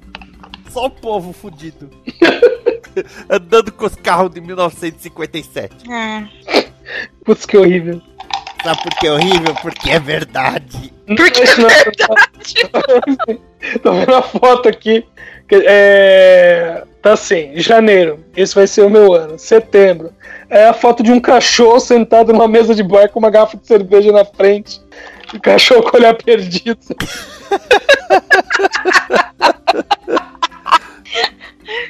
Só 0.70 0.86
o 0.86 0.90
povo 0.90 1.32
fudido. 1.32 1.90
Andando 3.28 3.70
com 3.72 3.84
os 3.86 3.94
carros 3.94 4.30
de 4.30 4.40
1957. 4.40 5.74
Hum. 5.88 6.28
Putz, 7.24 7.46
que 7.46 7.56
horrível. 7.56 8.00
Sabe 8.62 8.82
por 8.82 8.94
que 8.98 9.06
é 9.06 9.12
horrível? 9.12 9.54
Porque 9.62 9.90
é 9.90 10.00
verdade. 10.00 10.92
Porque 11.06 11.40
é 11.42 11.46
verdade. 11.46 13.40
Tô 13.82 13.92
vendo 13.92 14.14
a 14.14 14.22
foto 14.22 14.68
aqui. 14.68 15.04
que, 15.48 15.62
É, 15.66 16.82
tá 17.02 17.12
assim, 17.12 17.52
janeiro. 17.56 18.24
Esse 18.36 18.54
vai 18.54 18.66
ser 18.66 18.82
o 18.82 18.90
meu 18.90 19.12
ano. 19.12 19.38
Setembro. 19.38 20.12
É 20.50 20.66
a 20.66 20.72
foto 20.72 21.02
de 21.02 21.12
um 21.12 21.20
cachorro 21.20 21.78
sentado 21.80 22.32
numa 22.32 22.48
mesa 22.48 22.74
de 22.74 22.82
bar 22.82 23.08
com 23.08 23.18
uma 23.18 23.30
garrafa 23.30 23.56
de 23.56 23.66
cerveja 23.66 24.10
na 24.12 24.24
frente. 24.24 24.80
O 25.34 25.40
cachorro 25.40 25.82
com 25.82 25.96
o 25.96 26.00
olhar 26.00 26.14
perdido. 26.14 26.78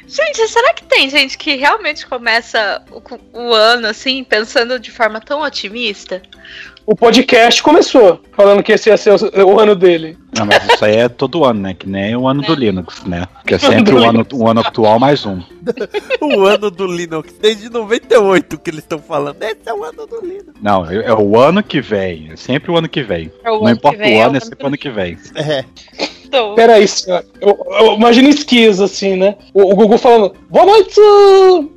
Gente, 0.07 0.47
será 0.47 0.73
que 0.73 0.85
tem 0.85 1.09
gente 1.09 1.37
que 1.37 1.55
realmente 1.55 2.07
começa 2.07 2.81
o, 2.89 3.01
o 3.37 3.53
ano 3.53 3.87
assim, 3.87 4.23
pensando 4.23 4.79
de 4.79 4.89
forma 4.89 5.19
tão 5.19 5.41
otimista? 5.41 6.21
O 6.85 6.95
podcast 6.95 7.61
começou 7.61 8.21
falando 8.31 8.63
que 8.63 8.71
esse 8.71 8.89
ia 8.89 8.95
ser 8.95 9.11
o, 9.11 9.45
o 9.45 9.59
ano 9.59 9.75
dele. 9.75 10.17
Não, 10.33 10.45
mas 10.45 10.65
isso 10.69 10.85
aí 10.85 10.95
é 10.95 11.09
todo 11.09 11.43
ano, 11.43 11.59
né? 11.59 11.73
Que 11.73 11.89
nem 11.89 12.15
o 12.15 12.25
ano 12.25 12.41
do 12.41 12.55
Linux, 12.55 13.03
né? 13.03 13.27
Que 13.45 13.55
é 13.55 13.57
sempre 13.57 13.93
o 13.93 13.97
ano, 13.97 14.25
o 14.31 14.47
ano 14.47 14.61
atual 14.61 14.97
mais 14.97 15.25
um. 15.25 15.41
O 16.21 16.45
ano 16.45 16.71
do 16.71 16.87
Linux. 16.87 17.33
Desde 17.41 17.69
98 17.69 18.57
que 18.57 18.69
eles 18.69 18.83
estão 18.83 18.99
falando. 18.99 19.43
Esse 19.43 19.67
é 19.67 19.73
o 19.73 19.83
ano 19.83 20.07
do 20.07 20.21
Linux. 20.21 20.53
Não, 20.61 20.89
é, 20.89 21.07
é 21.07 21.13
o 21.13 21.37
ano 21.37 21.61
que 21.61 21.81
vem. 21.81 22.29
É 22.31 22.37
sempre 22.37 22.71
o 22.71 22.77
ano 22.77 22.87
que 22.87 23.03
vem. 23.03 23.29
É 23.43 23.51
o 23.51 23.59
Não 23.59 23.67
ano 23.67 23.75
que 23.75 23.79
importa 23.79 23.97
vem, 23.97 24.13
o 24.13 24.17
é 24.17 24.21
ano, 24.21 24.31
o 24.31 24.35
é 24.35 24.37
ano 24.37 24.45
sempre 24.45 24.63
o 24.63 24.67
ano 24.67 24.77
que 24.77 24.89
vem. 24.89 25.17
É. 25.35 25.65
Tô. 26.31 26.55
Peraí, 26.55 26.87
senhora. 26.87 27.25
Eu, 27.39 27.57
eu, 27.79 27.93
imagina 27.93 28.29
esquias, 28.29 28.81
assim, 28.81 29.15
né? 29.15 29.35
O, 29.53 29.71
o 29.71 29.75
Gugu 29.75 29.97
falando, 29.97 30.33
boa 30.49 30.65
noite! 30.65 30.99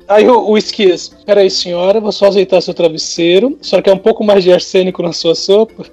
Aí 0.07 0.27
o, 0.27 0.49
o 0.49 0.57
esquias, 0.57 1.09
peraí, 1.25 1.49
senhora, 1.49 2.01
vou 2.01 2.11
só 2.11 2.27
azeitar 2.27 2.61
seu 2.61 2.73
travesseiro. 2.73 3.57
A 3.61 3.63
senhora 3.63 3.83
quer 3.83 3.93
um 3.93 3.97
pouco 3.97 4.23
mais 4.23 4.43
de 4.43 4.51
arsênico 4.51 5.01
na 5.01 5.13
sua 5.13 5.35
sopa? 5.35 5.85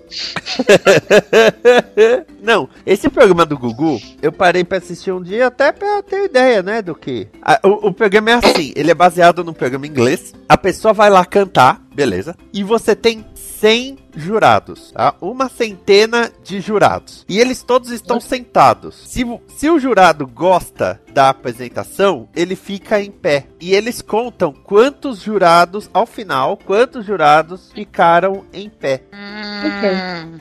Não, 2.42 2.68
esse 2.86 3.08
programa 3.08 3.44
do 3.44 3.58
Gugu, 3.58 4.00
eu 4.22 4.32
parei 4.32 4.64
pra 4.64 4.78
assistir 4.78 5.12
um 5.12 5.22
dia 5.22 5.46
até 5.46 5.70
pra 5.70 6.02
ter 6.02 6.24
ideia, 6.24 6.62
né, 6.62 6.82
do 6.82 6.94
que. 6.94 7.28
Ah, 7.42 7.60
o, 7.62 7.88
o 7.88 7.92
programa 7.92 8.30
é 8.30 8.34
assim, 8.34 8.72
ele 8.74 8.90
é 8.90 8.94
baseado 8.94 9.44
num 9.44 9.52
programa 9.52 9.86
inglês. 9.86 10.34
A 10.48 10.56
pessoa 10.56 10.92
vai 10.92 11.10
lá 11.10 11.24
cantar, 11.24 11.80
beleza? 11.94 12.36
E 12.52 12.64
você 12.64 12.96
tem 12.96 13.24
100 13.34 13.98
jurados, 14.16 14.92
tá? 14.92 15.14
Uma 15.20 15.48
centena 15.48 16.30
de 16.42 16.60
jurados. 16.60 17.24
E 17.28 17.38
eles 17.40 17.62
todos 17.62 17.90
estão 17.90 18.20
sentados. 18.20 18.94
Se, 19.06 19.24
o- 19.24 19.40
se 19.56 19.68
o 19.70 19.78
jurado 19.78 20.26
gosta 20.26 21.00
da 21.12 21.28
apresentação, 21.30 22.28
ele 22.34 22.54
fica 22.56 23.00
em 23.02 23.10
pé. 23.10 23.46
E 23.60 23.74
eles 23.74 24.00
contam 24.00 24.52
quantos 24.52 25.20
jurados, 25.20 25.90
ao 25.92 26.06
final, 26.06 26.56
quantos 26.56 27.04
jurados 27.04 27.70
ficaram 27.72 28.44
em 28.52 28.68
pé. 28.68 29.02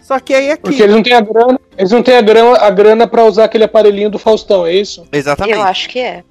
Só 0.01 0.19
que 0.19 0.33
aí 0.33 0.51
aqui. 0.51 0.61
Porque 0.63 0.83
eles 0.83 0.95
não 0.95 1.03
têm 1.03 1.13
a 1.13 1.21
grana, 1.21 1.59
eles 1.77 1.91
não 1.91 2.03
têm 2.03 2.15
a 2.17 2.21
grana, 2.21 2.57
a 2.59 2.69
grana 2.69 3.07
pra 3.07 3.23
usar 3.25 3.45
aquele 3.45 3.63
aparelhinho 3.63 4.09
do 4.09 4.19
Faustão, 4.19 4.65
é 4.65 4.73
isso? 4.75 5.07
Exatamente. 5.11 5.55
Eu 5.57 5.63
acho 5.63 5.89
que 5.89 5.99
é. 5.99 6.23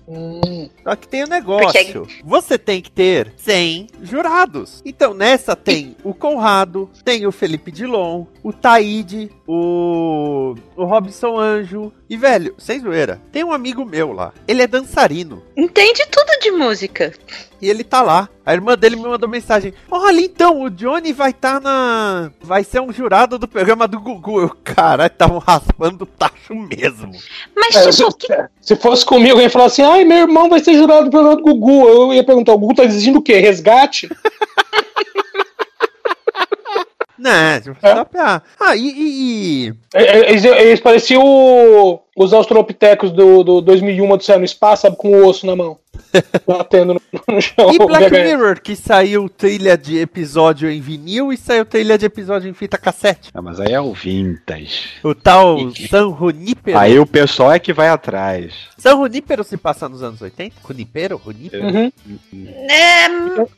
Só 0.85 0.95
que 0.97 1.09
tem 1.09 1.25
um 1.25 1.29
negócio. 1.29 2.07
Você 2.25 2.57
tem 2.59 2.81
que 2.81 2.91
ter 2.91 3.33
100 3.37 3.89
jurados. 4.03 4.83
Então 4.85 5.13
nessa 5.15 5.57
tem 5.57 5.97
o 6.05 6.15
Conrado, 6.15 6.89
tem 7.05 7.26
o 7.27 7.33
Felipe 7.33 7.71
Dilon, 7.71 8.25
o 8.43 8.53
Taíde, 8.53 9.31
o, 9.47 10.55
o 10.77 10.85
Robson 10.85 11.39
Anjo. 11.39 11.93
E, 12.09 12.17
velho, 12.17 12.55
sem 12.59 12.81
zoeira, 12.81 13.21
tem 13.33 13.43
um 13.43 13.53
amigo 13.53 13.85
meu 13.85 14.13
lá. 14.13 14.33
Ele 14.47 14.63
é 14.63 14.67
dançarino. 14.67 15.43
Entende 15.57 16.07
tudo 16.11 16.39
de 16.41 16.51
música. 16.53 17.13
E 17.61 17.69
ele 17.69 17.83
tá 17.83 18.03
lá. 18.03 18.29
A 18.45 18.53
irmã 18.53 18.77
dele 18.77 18.97
me 18.97 19.03
mandou 19.03 19.29
mensagem. 19.29 19.73
Olha, 19.91 20.21
então, 20.21 20.63
o 20.63 20.71
Johnny 20.71 21.13
vai 21.13 21.33
tá 21.33 21.59
na. 21.59 22.31
Vai 22.41 22.63
ser 22.63 22.81
um 22.81 22.93
jurado 22.93 23.39
do 23.39 23.49
programa 23.49 23.89
do 23.89 23.99
Gugu. 23.99 24.43
Eu, 24.43 24.51
caralho, 24.63 25.11
estavam 25.11 25.39
raspando 25.39 26.05
o 26.05 26.07
tacho 26.07 26.55
mesmo. 26.55 27.11
Mas, 27.57 27.75
É, 27.75 27.91
tipo, 27.91 28.11
se, 28.13 28.49
se 28.61 28.77
fosse 28.77 29.05
comigo, 29.05 29.33
alguém 29.33 29.49
falar 29.49 29.67
assim, 29.67 29.83
ai, 29.83 30.05
meu 30.05 30.19
irmão 30.19 30.49
vai 30.49 30.61
ser 30.61 30.75
jurado 30.75 31.07
do 31.07 31.11
programa 31.11 31.37
do 31.37 31.43
Gugu. 31.43 31.89
Eu 31.89 32.13
ia 32.13 32.25
perguntar, 32.25 32.53
o 32.53 32.59
Gugu 32.59 32.75
tá 32.75 32.85
exigindo 32.85 33.19
o 33.19 33.23
quê? 33.23 33.39
Resgate? 33.39 34.09
Né, 37.19 37.63
só 37.81 38.05
pra. 38.05 38.43
Ah, 38.61 38.77
e- 38.77 38.81
e... 38.81 39.67
e... 39.69 39.75
É, 39.95 40.03
é, 40.03 40.31
Eles, 40.31 40.45
eles 40.45 40.81
pareciam 40.81 41.23
o- 41.25 42.01
os 42.17 42.33
australopitecos 42.33 43.13
do, 43.13 43.45
do 43.45 43.61
2001 43.61 44.17
do 44.17 44.25
Céu 44.25 44.39
no 44.39 44.45
Espaço, 44.45 44.83
sabe, 44.83 44.97
com 44.97 45.11
o 45.11 45.27
osso 45.27 45.45
na 45.47 45.55
mão. 45.55 45.79
Batendo 46.47 46.95
no, 46.95 47.01
no 47.29 47.41
chão. 47.41 47.71
E 47.73 47.79
Black 47.79 48.09
VHS. 48.09 48.25
Mirror, 48.25 48.61
que 48.61 48.75
saiu 48.75 49.29
trilha 49.29 49.77
de 49.77 49.99
episódio 49.99 50.71
em 50.71 50.81
vinil 50.81 51.31
e 51.33 51.37
saiu 51.37 51.65
trilha 51.67 51.99
de 51.99 52.07
episódio 52.07 52.49
em 52.49 52.55
fita 52.55 52.79
cassete. 52.79 53.31
Ah, 53.35 53.43
mas 53.43 53.61
aí 53.61 53.73
é 53.73 53.81
o 53.81 53.93
vintage. 53.93 54.89
O 55.03 55.15
tal 55.15 55.59
San 55.91 56.17
Junipero. 56.17 56.79
Aí 56.79 56.99
o 56.99 57.07
pessoal 57.07 57.53
é 57.53 57.59
que 57.59 57.73
vai 57.73 57.89
atrás. 57.89 58.55
San 58.79 58.97
Junipero 58.97 59.45
se 59.45 59.57
passa 59.59 59.89
nos 59.89 60.03
anos 60.03 60.23
80? 60.23 60.57
Junipero? 60.67 61.21
Junipero? 61.23 61.67
Uhum. 61.67 61.93
é, 62.69 63.09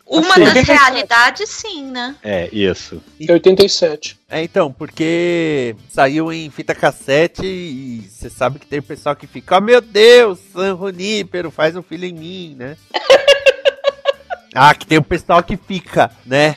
uma 0.05 0.33
Assim. 0.33 0.45
das 0.45 0.67
realidades, 0.67 1.49
sim, 1.49 1.85
né? 1.85 2.17
É, 2.25 2.49
isso. 2.53 3.01
87. 3.21 4.18
É, 4.31 4.43
então, 4.43 4.71
porque 4.71 5.75
saiu 5.89 6.31
em 6.31 6.51
fita 6.51 6.75
cassete 6.75 7.47
e 7.47 8.07
você 8.11 8.29
sabe 8.29 8.59
que 8.59 8.67
tem 8.67 8.79
o 8.79 8.83
pessoal 8.83 9.17
que 9.17 9.27
fica, 9.27 9.57
oh 9.57 9.61
meu 9.61 9.81
Deus, 9.81 10.39
San 10.53 10.77
Junipero, 10.77 11.51
faz 11.51 11.75
um 11.75 11.83
filho 11.83 12.05
em 12.05 12.13
mim, 12.13 12.55
né? 12.55 12.77
ah, 14.55 14.75
que 14.75 14.87
tem 14.87 14.99
o 14.99 15.03
pessoal 15.03 15.43
que 15.43 15.57
fica, 15.57 16.11
né? 16.27 16.57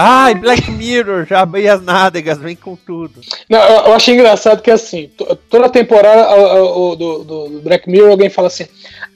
Ai, 0.00 0.34
Black 0.36 0.70
Mirror, 0.70 1.26
já 1.26 1.40
abri 1.40 1.68
as 1.68 1.82
nádegas, 1.82 2.38
vem 2.38 2.54
com 2.54 2.76
tudo. 2.76 3.20
Não, 3.50 3.58
eu, 3.58 3.86
eu 3.86 3.94
achei 3.94 4.14
engraçado 4.14 4.62
que 4.62 4.70
assim, 4.70 5.10
to- 5.16 5.34
toda 5.50 5.68
temporada 5.68 6.22
a- 6.22 6.34
a- 6.34 6.62
o- 6.62 6.94
do, 6.94 7.24
do- 7.24 7.60
Black 7.62 7.90
Mirror 7.90 8.12
alguém 8.12 8.30
fala 8.30 8.46
assim, 8.46 8.66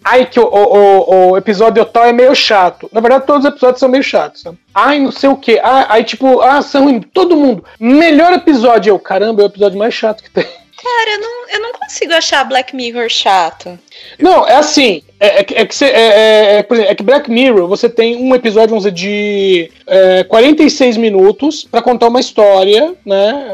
ai 0.04 0.26
que 0.26 0.40
o, 0.40 0.44
o- 0.44 0.72
o- 0.72 1.30
o 1.30 1.36
episódio 1.36 1.84
tal 1.84 2.04
é 2.06 2.12
meio 2.12 2.34
chato. 2.34 2.90
Na 2.92 3.00
verdade, 3.00 3.26
todos 3.26 3.44
os 3.44 3.50
episódios 3.52 3.78
são 3.78 3.88
meio 3.88 4.02
chatos. 4.02 4.42
sabe? 4.42 4.58
Ai, 4.74 4.98
não 4.98 5.12
sei 5.12 5.28
o 5.28 5.36
que. 5.36 5.60
aí 5.62 6.02
tipo, 6.02 6.40
ah, 6.40 6.60
são 6.62 6.82
ruim. 6.84 7.00
Todo 7.00 7.36
mundo. 7.36 7.64
Melhor 7.78 8.32
episódio. 8.32 8.90
Eu, 8.90 8.98
caramba, 8.98 9.42
é 9.42 9.44
o 9.44 9.48
episódio 9.48 9.78
mais 9.78 9.94
chato 9.94 10.22
que 10.24 10.30
tem. 10.30 10.44
Cara, 10.82 11.10
eu 11.12 11.20
não, 11.20 11.48
eu 11.48 11.60
não 11.60 11.72
consigo 11.78 12.12
achar 12.12 12.42
Black 12.42 12.74
Mirror 12.74 13.08
chato. 13.08 13.78
Não, 14.18 14.48
é 14.48 14.56
assim. 14.56 15.00
É, 15.20 15.38
é 15.38 15.44
que- 15.44 15.54
é 15.54 15.64
que, 15.64 15.72
você- 15.76 15.84
é, 15.84 16.00
é- 16.00 16.54
é, 16.56 16.62
por 16.64 16.74
exemplo, 16.74 16.90
é 16.92 16.94
que 16.96 17.02
Black 17.04 17.30
Mirror, 17.30 17.68
você 17.68 17.88
tem 17.88 18.16
um 18.16 18.34
episódio, 18.34 18.70
vamos 18.70 18.82
dizer, 18.82 18.94
de 18.96 19.70
é, 19.86 20.24
46 20.24 20.96
minutos 20.96 21.64
pra 21.70 21.82
contar 21.82 22.08
uma 22.08 22.20
história, 22.20 22.94
né? 23.04 23.46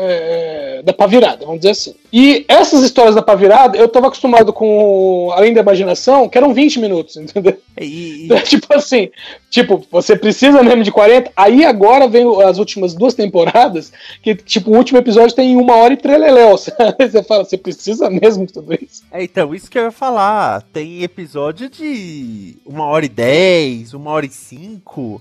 é, 0.79 0.83
da 0.83 0.93
pavirada, 0.93 1.45
vamos 1.45 1.61
dizer 1.61 1.71
assim. 1.71 1.95
E 2.13 2.45
essas 2.49 2.83
histórias 2.83 3.15
da 3.15 3.23
pavirada, 3.23 3.77
eu 3.77 3.89
tava 3.89 4.07
acostumado 4.07 4.53
com 4.53 5.31
Além 5.35 5.53
da 5.53 5.61
Imaginação, 5.61 6.29
que 6.29 6.39
eram 6.39 6.55
20 6.55 6.81
minutos, 6.81 7.17
entendeu? 7.19 7.59
E, 7.79 8.29
tipo 8.45 8.73
assim, 8.75 9.11
tipo, 9.51 9.85
você 9.91 10.17
precisa 10.17 10.63
mesmo 10.63 10.83
de 10.83 10.91
40, 10.91 11.31
aí 11.37 11.65
agora 11.65 12.09
vem 12.09 12.25
as 12.45 12.59
últimas 12.59 12.95
duas 12.95 13.15
temporadas, 13.15 13.93
que 14.23 14.35
tipo, 14.35 14.71
o 14.71 14.77
último 14.77 14.99
episódio 14.99 15.37
tem 15.37 15.57
uma 15.57 15.77
hora 15.77 15.95
e 15.95 15.97
treleléu? 15.97 16.57
Você 16.59 17.23
fala, 17.23 17.45
você 17.45 17.57
precisa 17.57 18.11
mesmo 18.11 18.47
de 18.47 18.53
tudo 18.53 18.75
isso? 18.75 19.03
É, 19.11 19.23
então, 19.23 19.55
isso 19.55 19.71
que 19.71 19.79
eu 19.79 19.85
ia 19.85 19.91
falar. 19.91 20.63
Tem 20.73 21.03
episódio 21.03 21.69
de 21.69 22.57
uma 22.65 22.85
hora 22.85 23.05
e 23.05 23.09
dez, 23.09 23.95
uma 23.95 24.11
hora 24.11 24.27
e 24.27 24.31
cinco. 24.31 25.21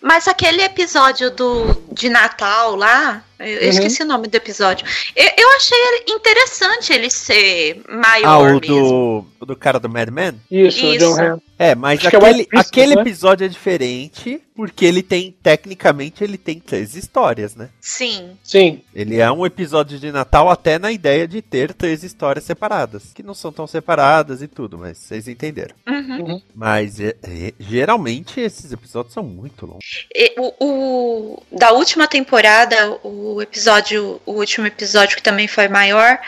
Mas 0.00 0.24
aquele 0.46 0.62
episódio 0.62 1.30
do, 1.30 1.74
de 1.92 2.08
Natal 2.08 2.76
lá, 2.76 3.22
eu, 3.38 3.46
Uhum. 3.46 3.68
esqueci 3.68 4.02
o 4.02 4.06
nome 4.06 4.28
do 4.28 4.34
episódio. 4.36 4.86
Eu, 5.14 5.28
eu 5.36 5.48
achei 5.56 5.78
interessante 6.08 6.92
ele 6.92 7.10
ser 7.10 7.82
Ah, 7.88 7.96
maior 7.96 8.54
o 8.54 8.60
mesmo. 8.60 8.60
do, 8.60 9.26
o 9.40 9.46
do 9.46 9.56
cara 9.56 9.80
do 9.80 9.88
Mad 9.88 10.08
Men? 10.08 10.40
Isso, 10.50 10.86
o 10.86 10.98
John 10.98 11.20
Hamm. 11.20 11.38
É, 11.58 11.74
mas 11.74 11.98
Acho 12.04 12.06
é 12.06 12.18
aquele, 12.18 12.24
White 12.26 12.44
Christmas, 12.48 12.66
aquele 12.66 12.94
né? 12.96 13.00
episódio 13.00 13.44
é 13.44 13.48
diferente 13.48 14.42
porque 14.54 14.84
ele 14.84 15.02
tem, 15.02 15.34
tecnicamente, 15.42 16.22
ele 16.22 16.36
tem 16.36 16.58
três 16.60 16.94
histórias, 16.94 17.54
né? 17.54 17.70
Sim. 17.80 18.36
Sim. 18.42 18.82
Ele 18.94 19.18
é 19.18 19.30
um 19.30 19.44
episódio 19.46 19.98
de 19.98 20.12
Natal 20.12 20.50
até 20.50 20.78
na 20.78 20.92
ideia 20.92 21.26
de 21.26 21.40
ter 21.42 21.72
três 21.74 22.02
histórias 22.04 22.44
separadas. 22.44 23.12
Que 23.14 23.22
não 23.22 23.34
são 23.34 23.50
tão 23.52 23.66
separadas 23.66 24.42
e 24.42 24.48
tudo, 24.48 24.76
mas 24.78 24.98
vocês 24.98 25.28
entenderam. 25.28 25.74
Uhum. 25.86 26.40
Mas 26.54 27.00
é, 27.00 27.14
é, 27.22 27.52
geralmente 27.58 28.40
esses 28.40 28.70
episódios 28.72 29.14
são 29.14 29.22
muito 29.22 29.66
longos. 29.66 30.06
E 30.14 30.34
o, 30.38 30.52
o- 30.60 31.42
da 31.52 31.72
última 31.72 32.06
temporada, 32.06 32.98
o 33.02 33.40
episódio, 33.42 34.20
o 34.26 34.32
último 34.32 34.66
episódio 34.66 35.16
que 35.16 35.22
também 35.22 35.48
foi 35.48 35.68
maior, 35.68 36.18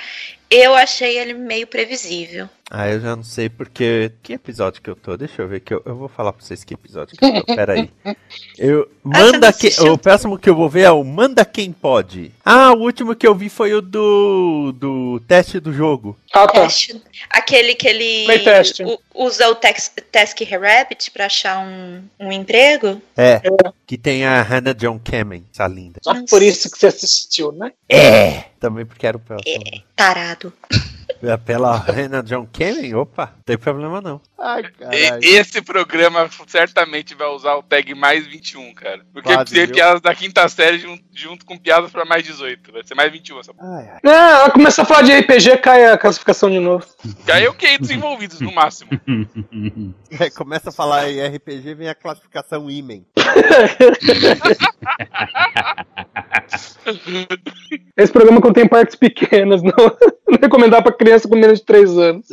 eu 0.51 0.75
achei 0.75 1.19
ele 1.19 1.35
meio 1.35 1.67
previsível. 1.67 2.49
Ah, 2.71 2.89
eu 2.89 3.01
já 3.01 3.17
não 3.17 3.23
sei 3.23 3.49
porque. 3.49 4.13
Que 4.23 4.35
episódio 4.35 4.83
que 4.83 4.91
eu 4.91 4.97
tô? 4.97 5.17
Deixa 5.17 5.41
eu 5.41 5.49
ver 5.49 5.61
que 5.61 5.73
eu, 5.73 5.83
eu 5.87 5.97
vou 5.97 6.09
falar 6.09 6.33
pra 6.35 6.45
vocês 6.45 6.63
que 6.65 6.75
episódio 6.75 7.17
que 7.17 7.25
eu 7.25 7.43
tô. 7.45 7.55
Pera 7.57 7.73
aí. 7.75 7.91
Eu, 8.59 8.91
Ah, 9.05 9.09
manda 9.21 9.47
não 9.51 9.53
que, 9.53 9.69
o 9.89 9.97
próximo 9.97 10.39
que 10.39 10.51
eu 10.51 10.55
vou 10.55 10.69
ver 10.69 10.83
é 10.83 10.91
o 10.91 11.03
Manda 11.05 11.45
Quem 11.45 11.73
Pode. 11.73 12.33
Ah, 12.45 12.73
o 12.73 12.81
último 12.81 13.15
que 13.15 13.27
eu 13.27 13.35
vi 13.35 13.49
foi 13.49 13.73
o 13.73 13.81
do 13.81 14.73
do 14.73 15.21
teste 15.27 15.59
do 15.61 15.73
jogo. 15.73 16.19
Ah, 16.33 16.47
tá. 16.47 16.63
Teste- 16.63 17.01
aquele 17.31 17.75
que 17.75 17.87
ele 17.89 18.27
usa 19.15 19.49
o 19.49 19.55
tex, 19.55 19.91
Task 20.13 20.39
Rabbit 20.43 21.11
pra 21.13 21.27
achar 21.27 21.61
um, 21.61 22.03
um 22.21 22.33
emprego. 22.33 23.01
É, 23.17 23.41
que 23.87 23.97
tem 23.97 24.27
a 24.27 24.43
Hannah 24.43 24.75
John 24.75 24.99
Kamen, 25.03 25.45
essa 25.55 25.67
linda. 25.67 26.01
Só 26.03 26.13
por 26.29 26.43
isso 26.43 26.71
que 26.71 26.79
você 26.79 26.89
assistiu, 26.89 27.53
né? 27.53 27.73
É, 27.89 28.45
também 28.61 28.85
porque 28.85 29.07
era 29.07 29.17
o 29.17 29.21
próximo. 29.21 29.65
Tarado. 29.97 30.53
É 31.23 31.37
Pela 31.37 31.77
Hannah 31.77 32.23
John 32.23 32.47
Kamen, 32.47 32.95
opa, 32.95 33.33
não 33.37 33.43
tem 33.45 33.59
problema 33.59 34.01
não. 34.01 34.21
Ai, 34.41 34.63
Esse 35.21 35.61
programa 35.61 36.31
certamente 36.47 37.13
vai 37.15 37.27
usar 37.29 37.57
o 37.57 37.63
tag 37.63 37.93
mais 37.95 38.25
21, 38.25 38.73
cara. 38.73 39.05
Porque 39.13 39.33
Quase, 39.33 39.53
tem 39.53 39.67
viu? 39.67 39.75
piadas 39.75 40.01
da 40.01 40.15
quinta 40.15 40.49
série 40.49 40.79
junto, 40.79 41.03
junto 41.13 41.45
com 41.45 41.59
piadas 41.59 41.91
pra 41.91 42.05
mais 42.05 42.25
18. 42.25 42.71
Vai 42.73 42.85
ser 42.85 42.95
mais 42.95 43.11
21 43.11 43.41
essa 43.41 43.53
porra. 43.53 43.99
Não, 44.03 44.13
ela 44.13 44.51
começa 44.51 44.83
a 44.83 44.85
falar 44.85 45.03
de 45.03 45.13
RPG, 45.13 45.57
cai 45.59 45.87
a 45.87 45.99
classificação 45.99 46.49
de 46.49 46.61
novo. 46.61 46.87
Que 47.27 47.33
eu 47.45 47.53
que 47.53 47.79
desenvolvidos 47.79 48.41
no 48.41 48.53
máximo. 48.53 48.91
É, 50.19 50.31
começa 50.31 50.71
a 50.71 50.73
falar 50.73 51.11
em 51.11 51.21
RPG, 51.37 51.75
vem 51.75 51.89
a 51.89 51.95
classificação 51.95 52.71
Imen. 52.71 53.07
Esse 57.97 58.13
programa 58.13 58.41
contém 58.41 58.67
partes 58.67 58.97
pequenas, 58.97 59.63
não, 59.63 59.73
não 60.29 60.39
recomendar 60.41 60.83
pra 60.83 60.93
criança 60.93 61.29
com 61.29 61.37
menos 61.37 61.59
de 61.61 61.67
3 61.67 61.99
anos. 61.99 62.27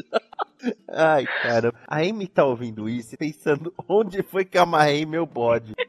Ai, 0.89 1.25
cara. 1.25 1.73
A 1.87 1.97
Amy 1.99 2.27
tá 2.27 2.45
ouvindo 2.45 2.89
isso 2.89 3.15
e 3.15 3.17
pensando 3.17 3.73
onde 3.87 4.23
foi 4.23 4.45
que 4.45 4.57
eu 4.57 4.63
amarrei 4.63 5.05
meu 5.05 5.25
bode. 5.25 5.73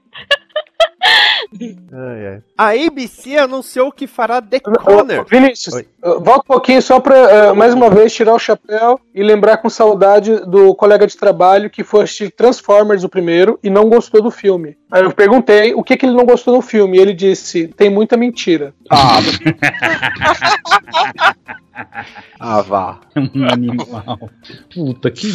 Ai, 1.92 2.26
ai. 2.26 2.42
A 2.56 2.86
ABC 2.86 3.36
anunciou 3.36 3.92
que 3.92 4.06
fará 4.06 4.40
The 4.40 4.60
Conner. 4.60 5.24
Vinícius, 5.28 5.74
Oi. 5.74 5.86
uh, 6.02 6.20
volta 6.20 6.44
um 6.44 6.54
pouquinho 6.54 6.82
só 6.82 7.00
pra, 7.00 7.52
uh, 7.52 7.56
mais 7.56 7.74
uma 7.74 7.90
vez, 7.90 8.12
tirar 8.12 8.34
o 8.34 8.38
chapéu 8.38 9.00
e 9.14 9.22
lembrar 9.22 9.58
com 9.58 9.68
saudade 9.68 10.36
do 10.46 10.74
colega 10.74 11.06
de 11.06 11.16
trabalho 11.16 11.70
que 11.70 11.84
foi 11.84 12.04
assistir 12.04 12.30
Transformers 12.30 13.04
o 13.04 13.08
primeiro 13.08 13.58
e 13.62 13.70
não 13.70 13.88
gostou 13.88 14.22
do 14.22 14.30
filme. 14.30 14.76
Aí 14.90 15.02
eu 15.02 15.12
perguntei 15.12 15.74
o 15.74 15.82
que, 15.82 15.96
que 15.96 16.06
ele 16.06 16.14
não 16.14 16.24
gostou 16.24 16.54
no 16.54 16.62
filme 16.62 16.96
e 16.96 17.00
ele 17.00 17.12
disse, 17.12 17.68
tem 17.68 17.90
muita 17.90 18.16
mentira. 18.16 18.72
Ah, 22.38 22.40
ah 22.40 22.62
vá. 22.62 23.00
Um 23.16 23.44
animal. 23.44 24.30
Puta, 24.74 25.10
que. 25.10 25.28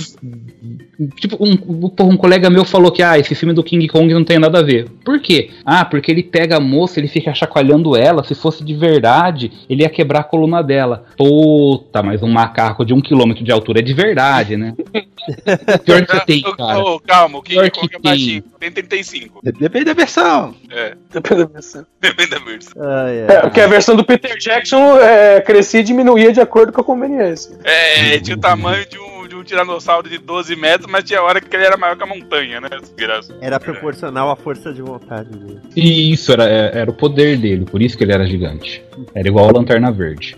Tipo, 1.16 1.38
um, 1.40 1.56
porra, 1.90 2.10
um 2.10 2.18
colega 2.18 2.50
meu 2.50 2.66
falou 2.66 2.92
que 2.92 3.04
ah, 3.04 3.20
esse 3.20 3.36
filme 3.36 3.54
do 3.54 3.64
King 3.64 3.88
Kong 3.88 4.12
não 4.14 4.24
tem 4.24 4.40
nada 4.40 4.60
a 4.60 4.64
ver. 4.64 4.90
Por 5.06 5.22
quê? 5.22 5.52
Ah, 5.66 5.86
porque 5.92 6.10
ele 6.10 6.24
pega 6.24 6.56
a 6.58 6.60
moça, 6.60 7.00
ele 7.00 7.08
fica 7.08 7.34
chacoalhando 7.36 7.96
ela. 7.96 8.24
Se 8.24 8.34
fosse 8.34 8.64
de 8.64 8.74
verdade, 8.74 9.52
ele 9.70 9.84
ia 9.84 9.90
quebrar 9.90 10.22
a 10.22 10.24
coluna 10.24 10.64
dela. 10.64 11.06
Puta, 11.18 12.02
mas 12.02 12.24
um 12.24 12.30
macaco 12.30 12.84
de 12.86 12.94
um 12.94 13.02
quilômetro 13.02 13.44
de 13.44 13.52
altura 13.52 13.80
é 13.80 13.84
de 13.84 13.94
verdade, 13.94 14.56
né? 14.58 14.74
Pior 15.86 16.06
que 16.06 16.26
tem, 16.26 16.42
cara. 16.42 16.80
Ô, 16.80 17.00
calma, 17.00 17.38
o 17.38 17.42
King 17.44 17.60
Pior 17.60 17.72
Kong 17.72 17.88
que 17.90 17.96
é 17.96 18.00
baixinho. 18.00 18.44
Tem 18.60 18.72
35. 18.72 19.40
Depende 19.44 19.86
da 19.86 19.94
versão. 19.94 20.56
É, 20.72 20.96
Depende 21.12 21.44
da 21.46 21.52
versão. 21.52 21.86
depende 22.02 22.30
da 22.32 22.40
versão. 22.40 22.74
Ai, 22.82 23.18
É, 23.20 23.36
ai. 23.36 23.42
porque 23.42 23.62
a 23.62 23.68
versão 23.68 23.96
do 23.96 24.04
Peter 24.04 24.38
Jackson 24.40 24.98
é, 24.98 25.42
crescia 25.42 25.82
e 25.82 25.84
diminuía 25.84 26.32
de 26.32 26.40
acordo 26.42 26.72
com 26.72 26.82
a 26.82 26.84
conveniência. 26.84 27.58
É, 27.64 28.18
tinha 28.20 28.38
o 28.38 28.40
tamanho 28.40 28.86
de 28.90 28.98
um, 28.98 29.21
de 29.21 29.21
um 29.42 29.44
tiranossauro 29.44 30.10
de 30.10 30.18
12 30.18 30.56
metros, 30.56 30.90
mas 30.90 31.04
tinha 31.04 31.22
hora 31.22 31.42
que 31.42 31.54
ele 31.56 31.66
era 31.66 31.76
maior 31.76 31.98
que 31.98 32.04
a 32.04 32.06
montanha, 32.06 32.62
né? 32.62 32.70
Desgraça. 32.80 33.36
Era 33.42 33.60
proporcional 33.60 34.30
à 34.30 34.36
força 34.36 34.72
de 34.74 34.82
vontade 34.82 35.30
dele. 35.30 35.60
E 35.76 36.12
isso 36.12 36.32
era, 36.32 36.44
era 36.44 36.90
o 36.90 36.94
poder 36.94 37.38
dele, 37.38 37.66
por 37.66 37.82
isso 37.82 37.98
que 37.98 38.04
ele 38.04 38.14
era 38.14 38.26
gigante. 38.26 38.84
Era 39.14 39.28
igual 39.28 39.50
a 39.50 39.52
Lanterna 39.52 39.92
Verde. 39.92 40.38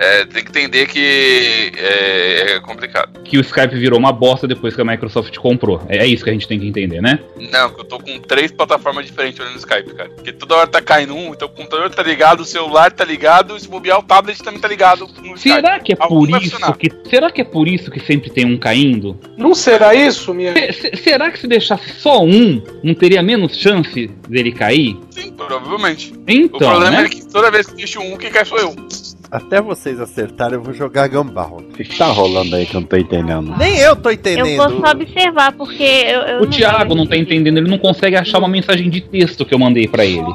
É, 0.00 0.24
tem 0.26 0.44
que 0.44 0.50
entender 0.50 0.86
que 0.86 1.72
é, 1.76 2.52
é 2.56 2.60
complicado. 2.60 3.20
Que 3.24 3.36
o 3.36 3.40
Skype 3.40 3.74
virou 3.76 3.98
uma 3.98 4.12
bosta 4.12 4.46
depois 4.46 4.74
que 4.74 4.80
a 4.80 4.84
Microsoft 4.84 5.36
comprou. 5.38 5.82
É, 5.88 5.98
é 5.98 6.06
isso 6.06 6.22
que 6.22 6.30
a 6.30 6.32
gente 6.32 6.46
tem 6.46 6.58
que 6.60 6.68
entender, 6.68 7.00
né? 7.02 7.18
Não, 7.50 7.70
que 7.70 7.80
eu 7.80 7.84
tô 7.84 7.98
com 7.98 8.16
três 8.20 8.52
plataformas 8.52 9.06
diferentes 9.06 9.40
olhando 9.40 9.54
no 9.54 9.58
Skype, 9.58 9.92
cara. 9.94 10.08
Porque 10.10 10.32
toda 10.32 10.54
hora 10.54 10.66
tá 10.68 10.80
caindo 10.80 11.16
um, 11.16 11.32
então 11.34 11.48
o 11.48 11.50
computador 11.50 11.90
tá 11.90 12.02
ligado, 12.04 12.40
o 12.40 12.44
celular 12.44 12.92
tá 12.92 13.04
ligado, 13.04 13.56
e 13.56 13.60
se 13.60 13.66
bobear 13.68 13.98
o 13.98 14.02
tablet 14.04 14.38
também 14.40 14.60
tá 14.60 14.68
ligado 14.68 15.08
no 15.20 15.34
Skype. 15.34 15.40
Será 15.40 15.80
que 15.80 15.92
é 15.92 15.96
Algum 15.98 16.26
por 16.26 16.42
isso 16.42 16.72
que. 16.74 16.90
Será 17.10 17.30
que 17.32 17.40
é 17.40 17.44
por 17.44 17.66
isso 17.66 17.90
que 17.90 17.98
sempre 17.98 18.30
tem 18.30 18.44
um 18.44 18.56
caindo? 18.56 19.18
Não 19.36 19.52
será 19.52 19.96
isso, 19.96 20.32
minha? 20.32 20.52
Se- 20.52 20.72
se- 20.74 20.96
será 21.02 21.28
que 21.30 21.40
se 21.40 21.48
deixasse 21.48 21.90
só 21.98 22.22
um, 22.22 22.62
não 22.84 22.94
teria 22.94 23.20
menos 23.22 23.56
chance 23.56 24.06
dele 24.28 24.52
cair? 24.52 24.96
Sim, 25.10 25.32
provavelmente. 25.32 26.12
o 26.12 26.22
Então, 26.28 26.58
problema 26.58 26.90
né? 27.00 27.04
é 27.04 27.08
que 27.08 27.26
toda 27.28 27.50
vez 27.50 27.66
que 27.66 27.74
deixo 27.74 28.00
um, 28.00 28.16
quem 28.16 28.30
cai 28.30 28.44
sou 28.44 28.58
eu. 28.58 28.76
Até 29.30 29.60
vocês 29.60 30.00
acertarem, 30.00 30.54
eu 30.54 30.62
vou 30.62 30.72
jogar 30.72 31.06
Gumball. 31.08 31.58
O 31.58 31.72
que, 31.74 31.84
que 31.84 31.98
tá 31.98 32.06
rolando 32.06 32.56
aí 32.56 32.64
que 32.64 32.74
eu 32.74 32.80
não 32.80 32.88
tô 32.88 32.96
entendendo? 32.96 33.54
Nem 33.58 33.76
eu 33.78 33.94
tô 33.94 34.08
Eu 34.08 34.14
entendendo. 34.14 34.56
vou 34.56 34.80
só 34.80 34.92
observar, 34.92 35.52
porque 35.52 35.82
eu. 35.82 36.20
eu 36.22 36.42
O 36.42 36.46
Thiago 36.46 36.94
não 36.94 37.06
tá 37.06 37.14
entendendo, 37.16 37.58
ele 37.58 37.68
não 37.70 37.76
consegue 37.78 38.16
achar 38.16 38.38
uma 38.38 38.48
mensagem 38.48 38.88
de 38.88 39.02
texto 39.02 39.44
que 39.44 39.52
eu 39.54 39.58
mandei 39.58 39.86
pra 39.86 40.04
ele. 40.04 40.32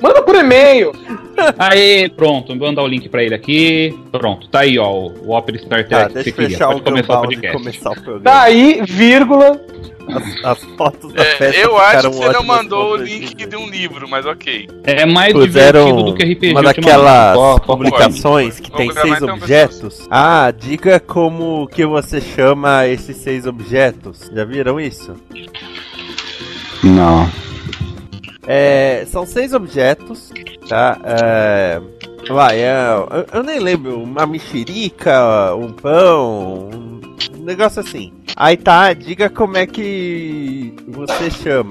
Manda 0.00 0.22
por 0.22 0.34
e-mail. 0.34 0.92
Aê, 1.58 2.08
pronto, 2.08 2.56
vou 2.58 2.68
mandar 2.68 2.82
o 2.82 2.86
link 2.86 3.08
pra 3.08 3.22
ele 3.22 3.34
aqui. 3.34 3.96
Pronto, 4.10 4.48
tá 4.48 4.60
aí, 4.60 4.78
ó, 4.78 4.90
o 4.90 5.12
o 5.26 5.36
Opera 5.36 5.58
Star 5.58 5.88
Tá, 5.88 6.08
Trek 6.08 6.12
que 6.32 6.36
você 6.36 6.48
queria. 6.48 6.58
Pode 6.58 6.80
o 6.80 6.82
começar 6.82 7.18
o 7.18 7.22
podcast. 7.22 7.58
começar 7.58 7.90
o 7.90 7.94
programa. 7.94 8.20
Daí, 8.22 8.82
vírgula. 8.86 9.60
As, 10.08 10.44
as 10.44 10.64
fotos 10.76 11.12
da 11.12 11.22
É, 11.22 11.36
festa 11.36 11.60
eu 11.60 11.78
acho 11.78 12.10
que 12.10 12.16
você 12.16 12.32
não 12.32 12.42
mandou 12.42 12.94
o 12.94 12.96
link 12.96 13.36
de- 13.36 13.46
de 13.46 13.56
um 13.56 13.68
livro, 13.70 14.08
mas 14.08 14.26
ok. 14.26 14.68
É 14.82 15.06
mais 15.06 15.32
Puseram 15.32 15.84
divertido 15.84 16.10
do 16.10 16.14
que 16.16 16.24
RPG. 16.24 16.50
uma 16.52 16.62
daquelas 16.64 17.34
só 17.36 17.58
publicações 17.60 18.58
que 18.58 18.70
tem 18.72 18.92
seis 18.92 19.16
então, 19.22 19.34
objetos. 19.36 20.06
Ah, 20.10 20.50
diga 20.50 20.98
como 20.98 21.68
que 21.68 21.86
você 21.86 22.20
chama 22.20 22.86
esses 22.88 23.16
seis 23.16 23.46
objetos. 23.46 24.28
Já 24.34 24.44
viram 24.44 24.80
isso? 24.80 25.14
Não. 26.82 27.30
É, 28.46 29.04
são 29.06 29.24
seis 29.24 29.52
objetos, 29.52 30.32
tá? 30.68 30.98
É, 31.04 31.80
vai, 32.28 32.60
é, 32.60 32.74
eu, 33.10 33.26
eu 33.38 33.42
nem 33.42 33.60
lembro, 33.60 34.02
uma 34.02 34.26
mexerica, 34.26 35.54
um 35.54 35.72
pão, 35.72 36.68
um 37.34 37.44
negócio 37.44 37.80
assim. 37.80 38.12
Aí 38.36 38.56
tá, 38.56 38.92
diga 38.92 39.28
como 39.30 39.56
é 39.56 39.66
que 39.66 40.74
você 40.88 41.30
chama. 41.30 41.70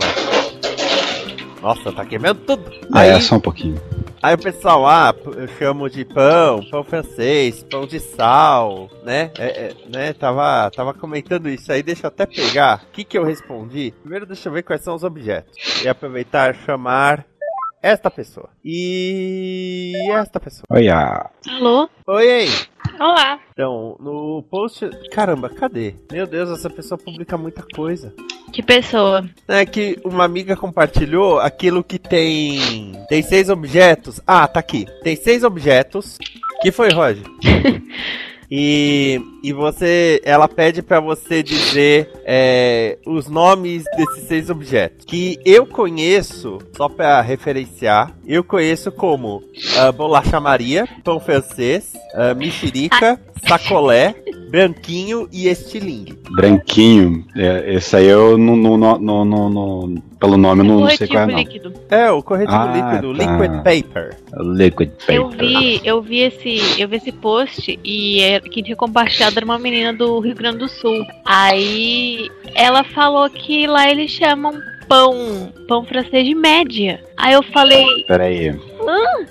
Nossa, 1.61 1.91
tá 1.91 2.05
queimando 2.05 2.41
tudo. 2.41 2.71
Ah, 2.91 3.01
Aí, 3.01 3.09
é 3.09 3.19
só 3.19 3.35
um 3.35 3.39
pouquinho. 3.39 3.79
aí 4.21 4.33
o 4.33 4.37
pessoal, 4.37 4.87
ah, 4.87 5.13
eu 5.37 5.47
chamo 5.47 5.89
de 5.89 6.03
pão, 6.03 6.63
pão 6.71 6.83
francês, 6.83 7.63
pão 7.69 7.85
de 7.85 7.99
sal, 7.99 8.89
né? 9.03 9.31
É, 9.37 9.45
é, 9.67 9.73
né? 9.87 10.13
Tava, 10.13 10.71
tava 10.71 10.93
comentando 10.93 11.47
isso 11.49 11.71
aí, 11.71 11.83
deixa 11.83 12.07
eu 12.07 12.09
até 12.09 12.25
pegar. 12.25 12.83
O 12.87 12.91
que 12.91 13.03
que 13.03 13.17
eu 13.17 13.23
respondi? 13.23 13.93
Primeiro 14.01 14.25
deixa 14.25 14.49
eu 14.49 14.53
ver 14.53 14.63
quais 14.63 14.81
são 14.83 14.95
os 14.95 15.03
objetos. 15.03 15.55
E 15.83 15.87
aproveitar 15.87 16.53
e 16.55 16.57
chamar 16.65 17.25
esta 17.81 18.09
pessoa. 18.09 18.49
E 18.65 19.93
esta 20.13 20.39
pessoa. 20.39 20.65
Olha. 20.69 21.29
Alô? 21.47 21.87
Oi, 22.07 22.31
aí. 22.31 22.49
Olá. 23.01 23.39
Então, 23.53 23.97
no 23.99 24.43
post. 24.43 24.87
Caramba, 25.11 25.49
cadê? 25.49 25.95
Meu 26.11 26.27
Deus, 26.27 26.51
essa 26.51 26.69
pessoa 26.69 26.99
publica 26.99 27.35
muita 27.35 27.65
coisa. 27.73 28.13
Que 28.53 28.61
pessoa? 28.61 29.27
É 29.47 29.65
que 29.65 29.99
uma 30.05 30.23
amiga 30.23 30.55
compartilhou 30.55 31.39
aquilo 31.39 31.83
que 31.83 31.97
tem. 31.97 32.91
Tem 33.09 33.23
seis 33.23 33.49
objetos. 33.49 34.21
Ah, 34.27 34.47
tá 34.47 34.59
aqui. 34.59 34.85
Tem 35.01 35.15
seis 35.15 35.43
objetos. 35.43 36.19
Que 36.61 36.71
foi, 36.71 36.89
Roger? 36.91 37.25
E, 38.53 39.21
e 39.43 39.51
você, 39.53 40.21
ela 40.23 40.47
pede 40.47 40.81
pra 40.81 40.99
você 40.99 41.41
dizer 41.43 42.09
é, 42.25 42.97
os 43.05 43.27
nomes 43.27 43.83
desses 43.97 44.23
seis 44.27 44.49
objetos. 44.49 45.05
Que 45.05 45.39
eu 45.45 45.65
conheço, 45.65 46.59
só 46.75 46.87
pra 46.87 47.21
referenciar, 47.21 48.11
eu 48.27 48.43
conheço 48.43 48.91
como 48.91 49.43
ah, 49.77 49.91
bolacha 49.91 50.39
Maria, 50.39 50.87
pão 51.03 51.19
francês, 51.19 51.93
ah, 52.13 52.33
mexerica, 52.33 53.19
sacolé, 53.47 54.15
branquinho 54.51 55.27
e 55.31 55.47
estilingue. 55.47 56.19
Branquinho. 56.35 57.25
É, 57.35 57.73
esse 57.73 57.95
aí 57.95 58.05
eu 58.07 58.37
não, 58.37 58.55
não, 58.55 58.77
não, 58.77 58.99
não, 58.99 59.25
não- 59.25 59.49
não- 59.49 60.03
Pelo 60.19 60.37
nome 60.37 60.61
eu 60.61 60.65
não, 60.65 60.79
não 60.81 60.89
sei 60.91 61.07
qual 61.07 61.23
é, 61.23 61.25
não. 61.25 61.35
líquido. 61.39 61.73
É, 61.89 62.11
o 62.11 62.21
corretivo 62.21 62.55
Ah, 62.55 62.65
líquido, 63.01 63.17
tá. 63.17 63.23
liquid 63.23 63.63
paper. 63.63 64.17
Liquid 64.37 64.89
paper. 64.91 65.15
Eu 65.15 65.29
vi, 65.29 65.81
eu 65.83 66.01
vi 66.01 66.19
esse, 66.19 66.79
eu 66.79 66.87
vi 66.87 66.97
esse 66.97 67.11
post 67.11 67.79
e 67.83 68.21
é- 68.21 68.39
quem 68.39 68.61
tinha 68.61 68.75
compartilhado 68.75 69.30
era 69.37 69.45
uma 69.45 69.59
menina 69.59 69.93
do 69.93 70.19
Rio 70.19 70.35
Grande 70.35 70.59
do 70.59 70.69
Sul. 70.69 71.05
Aí 71.25 72.29
ela 72.55 72.83
falou 72.83 73.29
que 73.29 73.65
lá 73.67 73.89
eles 73.89 74.11
chamam 74.11 74.53
pão, 74.87 75.53
pão 75.67 75.85
francês 75.85 76.25
de 76.25 76.35
média. 76.35 77.01
Aí 77.17 77.33
eu 77.33 77.43
falei, 77.43 77.85
Pera 78.07 78.25
aí. 78.25 78.49
hã? 78.49 79.25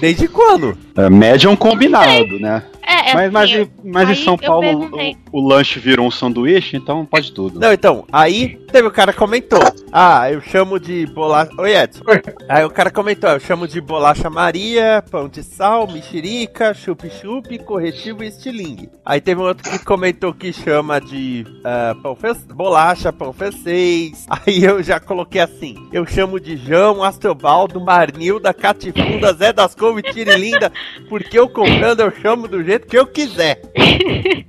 Desde 0.00 0.28
quando? 0.28 0.76
É, 0.96 1.08
média 1.08 1.46
é 1.46 1.50
um 1.50 1.56
combinado, 1.56 2.38
né? 2.38 2.62
É, 2.86 3.01
é 3.12 3.30
mas 3.30 3.32
mas, 3.32 3.50
em- 3.50 3.70
mas 3.84 4.10
em 4.10 4.14
São 4.24 4.36
Paulo 4.36 4.90
o, 5.32 5.38
o 5.40 5.46
lanche 5.48 5.78
virou 5.78 6.06
um 6.06 6.10
sanduíche, 6.10 6.76
então 6.76 7.04
pode 7.04 7.32
tudo. 7.32 7.58
Não, 7.60 7.72
então, 7.72 8.04
aí 8.12 8.56
teve 8.70 8.88
o 8.88 8.90
cara 8.90 9.12
que 9.12 9.18
comentou. 9.18 9.60
Ah, 9.92 10.30
eu 10.30 10.40
chamo 10.40 10.80
de 10.80 11.06
bolacha. 11.06 11.50
Oi, 11.58 11.74
Edson. 11.76 12.02
Aí 12.48 12.64
o 12.64 12.70
cara 12.70 12.90
comentou, 12.90 13.28
eu 13.30 13.40
chamo 13.40 13.68
de 13.68 13.80
bolacha 13.80 14.30
Maria, 14.30 15.04
pão 15.10 15.28
de 15.28 15.42
sal, 15.42 15.86
mexerica, 15.86 16.72
chup-chup, 16.72 17.58
corretivo 17.58 18.24
e 18.24 18.28
estilingue. 18.28 18.88
Aí 19.04 19.20
teve 19.20 19.40
um 19.40 19.44
outro 19.44 19.68
que 19.70 19.78
comentou 19.84 20.32
que 20.32 20.52
chama 20.52 21.00
de 21.00 21.44
ah, 21.64 21.94
pão 22.02 22.14
fran- 22.16 22.36
bolacha, 22.54 23.12
pão 23.12 23.32
francês. 23.32 24.26
Aí 24.30 24.64
eu 24.64 24.82
já 24.82 24.98
coloquei 24.98 25.40
assim, 25.40 25.76
eu 25.92 26.06
chamo 26.06 26.40
de 26.40 26.56
João, 26.56 27.02
Astrobaldo, 27.02 27.80
Marnilda, 27.80 28.54
Catifunda, 28.54 29.32
Zé 29.34 29.52
das 29.52 29.74
Couve, 29.74 30.02
Tirilinda, 30.02 30.72
porque 31.08 31.38
eu 31.38 31.48
comprando 31.48 32.00
eu 32.00 32.10
chamo 32.10 32.48
do 32.48 32.62
jeito 32.64 32.86
que 32.86 32.98
eu 32.98 33.01
quiser. 33.06 33.60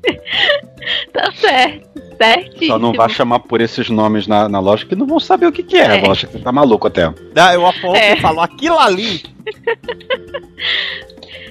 Tá 1.14 1.32
certo, 1.32 1.88
certíssimo. 2.18 2.68
Só 2.68 2.80
não 2.80 2.92
vai 2.92 3.08
chamar 3.10 3.40
por 3.40 3.62
esses 3.62 3.90
nomes 3.90 4.28
na, 4.28 4.50
na 4.50 4.60
loja 4.60 4.86
que 4.86 4.96
não 4.96 5.08
vão 5.08 5.20
saber 5.20 5.46
o 5.46 5.52
que, 5.52 5.64
que 5.64 5.78
é. 5.78 6.00
É. 6.00 6.06
Eu 6.06 6.12
que 6.12 6.34
você 6.34 6.40
tá 6.40 6.52
maluco 6.52 6.88
até. 6.88 7.06
Eu 7.06 7.66
aponto 7.66 7.96
É. 7.96 8.14
e 8.14 8.20
falo, 8.20 8.42
aquilo 8.42 8.78
ali 8.78 9.24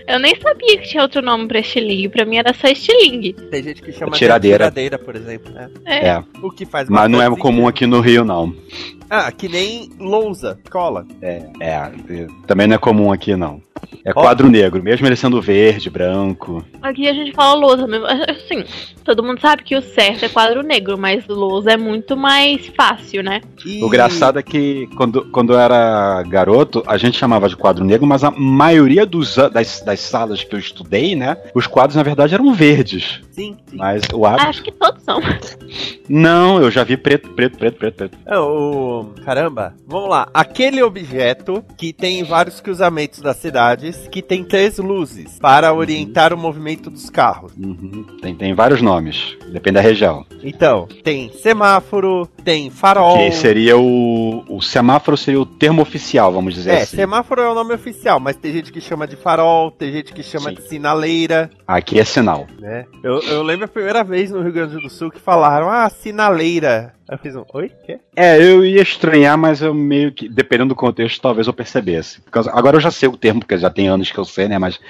Eu 0.07 0.19
nem 0.19 0.35
sabia 0.41 0.79
que 0.79 0.89
tinha 0.89 1.03
outro 1.03 1.23
nome 1.23 1.47
pra 1.47 1.61
estilingue. 1.61 2.09
Pra 2.09 2.25
mim 2.25 2.37
era 2.37 2.53
só 2.53 2.67
estilingue. 2.69 3.33
Tem 3.35 3.63
gente 3.63 3.83
que 3.83 3.93
chama 3.93 4.13
Tiradeira. 4.13 4.65
de 4.71 4.75
tiradeira, 4.75 4.99
por 4.99 5.15
exemplo. 5.15 5.53
né? 5.53 5.71
É. 5.85 6.09
É. 6.09 6.25
O 6.43 6.51
que 6.51 6.67
faz 6.67 6.89
Mas 6.89 7.09
não 7.11 7.23
é 7.23 7.31
comum 7.37 7.69
aqui 7.69 7.87
no 7.87 8.01
Rio, 8.01 8.25
não. 8.25 8.55
Ah, 9.09 9.31
que 9.31 9.49
nem 9.49 9.91
lousa, 9.99 10.59
cola. 10.71 11.07
É, 11.21 11.43
também 12.47 12.67
não 12.67 12.77
é 12.77 12.79
comum 12.79 13.13
aqui, 13.13 13.37
não. 13.37 13.61
É 14.05 14.13
quadro 14.13 14.49
negro, 14.49 14.83
mesmo 14.83 15.07
ele 15.07 15.17
sendo 15.17 15.41
verde, 15.41 15.91
branco. 15.91 16.65
Aqui 16.81 17.07
a 17.07 17.13
gente 17.13 17.33
fala 17.33 17.55
lousa 17.55 17.87
mesmo. 17.87 18.07
Assim, 18.07 18.65
todo 19.05 19.23
mundo 19.23 19.41
sabe 19.41 19.65
que 19.65 19.77
o 19.77 19.83
certo 19.83 20.25
é 20.25 20.29
quadro 20.29 20.63
negro, 20.63 20.97
mas 20.97 21.27
lousa 21.27 21.73
é 21.73 21.77
muito 21.77 22.17
mais 22.17 22.67
fácil, 22.69 23.23
né? 23.23 23.41
O 23.83 23.87
engraçado 23.87 24.39
é 24.39 24.43
que 24.43 24.89
quando, 24.97 25.31
quando 25.31 25.53
eu 25.53 25.59
era 25.59 26.23
garoto, 26.23 26.83
a 26.87 26.97
gente 26.97 27.19
chamava 27.19 27.49
de 27.49 27.57
quadro 27.57 27.82
negro, 27.83 28.07
mas 28.07 28.25
a 28.25 28.31
maioria 28.31 29.05
dos, 29.07 29.37
das, 29.53 29.81
das 29.81 30.01
salas 30.01 30.43
que 30.45 30.55
eu 30.55 30.59
estudei, 30.59 31.15
né? 31.17 31.37
Os 31.55 31.67
quadros, 31.67 31.97
na 31.97 32.03
verdade, 32.03 32.35
eram 32.35 32.53
verdes. 32.55 33.21
Sim, 33.31 33.57
sim. 33.67 33.77
Mas 33.77 34.03
o 34.13 34.27
hábito. 34.27 34.49
Acho 34.49 34.63
que 34.63 34.73
todos 34.73 35.03
são. 35.03 35.21
Não, 36.09 36.61
eu 36.61 36.71
já 36.71 36.85
vi 36.85 36.97
preto, 36.97 37.31
preto, 37.31 37.57
preto, 37.57 37.79
preto, 37.79 37.95
preto. 37.97 38.19
É, 38.27 38.39
o... 38.39 39.07
Caramba, 39.25 39.75
vamos 39.87 40.11
lá. 40.11 40.29
Aquele 40.35 40.83
objeto 40.83 41.65
que 41.77 41.93
tem 41.93 42.21
em 42.21 42.25
vários 42.25 42.61
cruzamentos 42.61 43.21
das 43.21 43.37
cidades, 43.37 44.09
que 44.11 44.21
tem 44.21 44.45
três 44.45 44.79
luzes 44.79 45.39
para 45.39 45.73
orientar 45.73 46.33
o 46.35 46.39
movimento 46.39 46.91
dos 46.91 47.09
carros. 47.09 47.53
Uhum. 47.57 48.05
Tem, 48.21 48.35
tem 48.35 48.55
vários 48.55 48.83
nomes, 48.83 49.37
depende 49.51 49.75
da 49.75 49.81
região. 49.81 50.27
Então, 50.43 50.87
tem 51.03 51.31
semáforo, 51.33 52.29
tem 52.45 52.69
farol. 52.71 53.17
Que 53.17 53.33
seria 53.33 53.77
o. 53.79 54.45
O 54.49 54.61
semáforo 54.61 55.17
seria 55.17 55.41
o 55.41 55.47
termo 55.47 55.81
oficial, 55.83 56.33
vamos 56.33 56.55
dizer 56.55 56.71
É, 56.73 56.83
assim. 56.83 56.97
semáforo 56.97 57.41
é 57.41 57.49
o 57.49 57.55
nome 57.55 57.72
oficial, 57.75 58.19
mas 58.21 58.37
tem 58.37 58.53
gente 58.53 58.71
que 58.73 58.81
chama 58.81 59.07
de 59.07 59.17
farol, 59.17 59.71
tem 59.71 59.93
gente 59.93 60.13
que 60.13 60.23
chama 60.23 60.53
de 60.53 60.63
sinaleira, 60.69 61.51
Aqui 61.67 61.99
é 61.99 62.05
sinal. 62.05 62.47
né? 62.59 62.85
Eu, 63.03 63.21
eu 63.23 63.43
lembro 63.43 63.65
a 63.65 63.69
primeira 63.69 64.03
vez 64.05 64.31
no 64.31 64.43
Rio 64.43 64.53
Grande 64.53 64.77
do 64.77 64.91
Sul 64.91 65.11
que 65.11 65.19
falaram, 65.21 65.69
ah, 65.69 65.89
sinaleira. 65.91 66.95
Eu 67.09 67.19
fiz 67.19 67.35
um, 67.37 67.45
oi? 67.53 67.71
Quê? 67.85 67.99
É, 68.17 68.39
eu 68.43 68.65
ia 68.65 68.81
estranhar, 68.81 69.37
mas 69.37 69.61
eu 69.61 69.75
meio 69.75 70.13
que, 70.13 70.29
dependendo 70.29 70.71
do 70.71 70.75
contexto, 70.75 71.21
talvez 71.21 71.47
eu 71.47 71.53
percebesse. 71.53 72.21
Por 72.23 72.31
causa- 72.31 72.51
agora 72.55 72.77
eu 72.77 72.81
já 72.81 72.91
sei 72.91 73.09
o 73.09 73.17
termo, 73.17 73.41
porque 73.41 73.59
já 73.59 73.69
tem 73.69 73.89
anos 73.89 74.11
que 74.11 74.19
eu 74.19 74.25
sei, 74.25 74.49
né? 74.49 74.59
Mas 74.59 74.81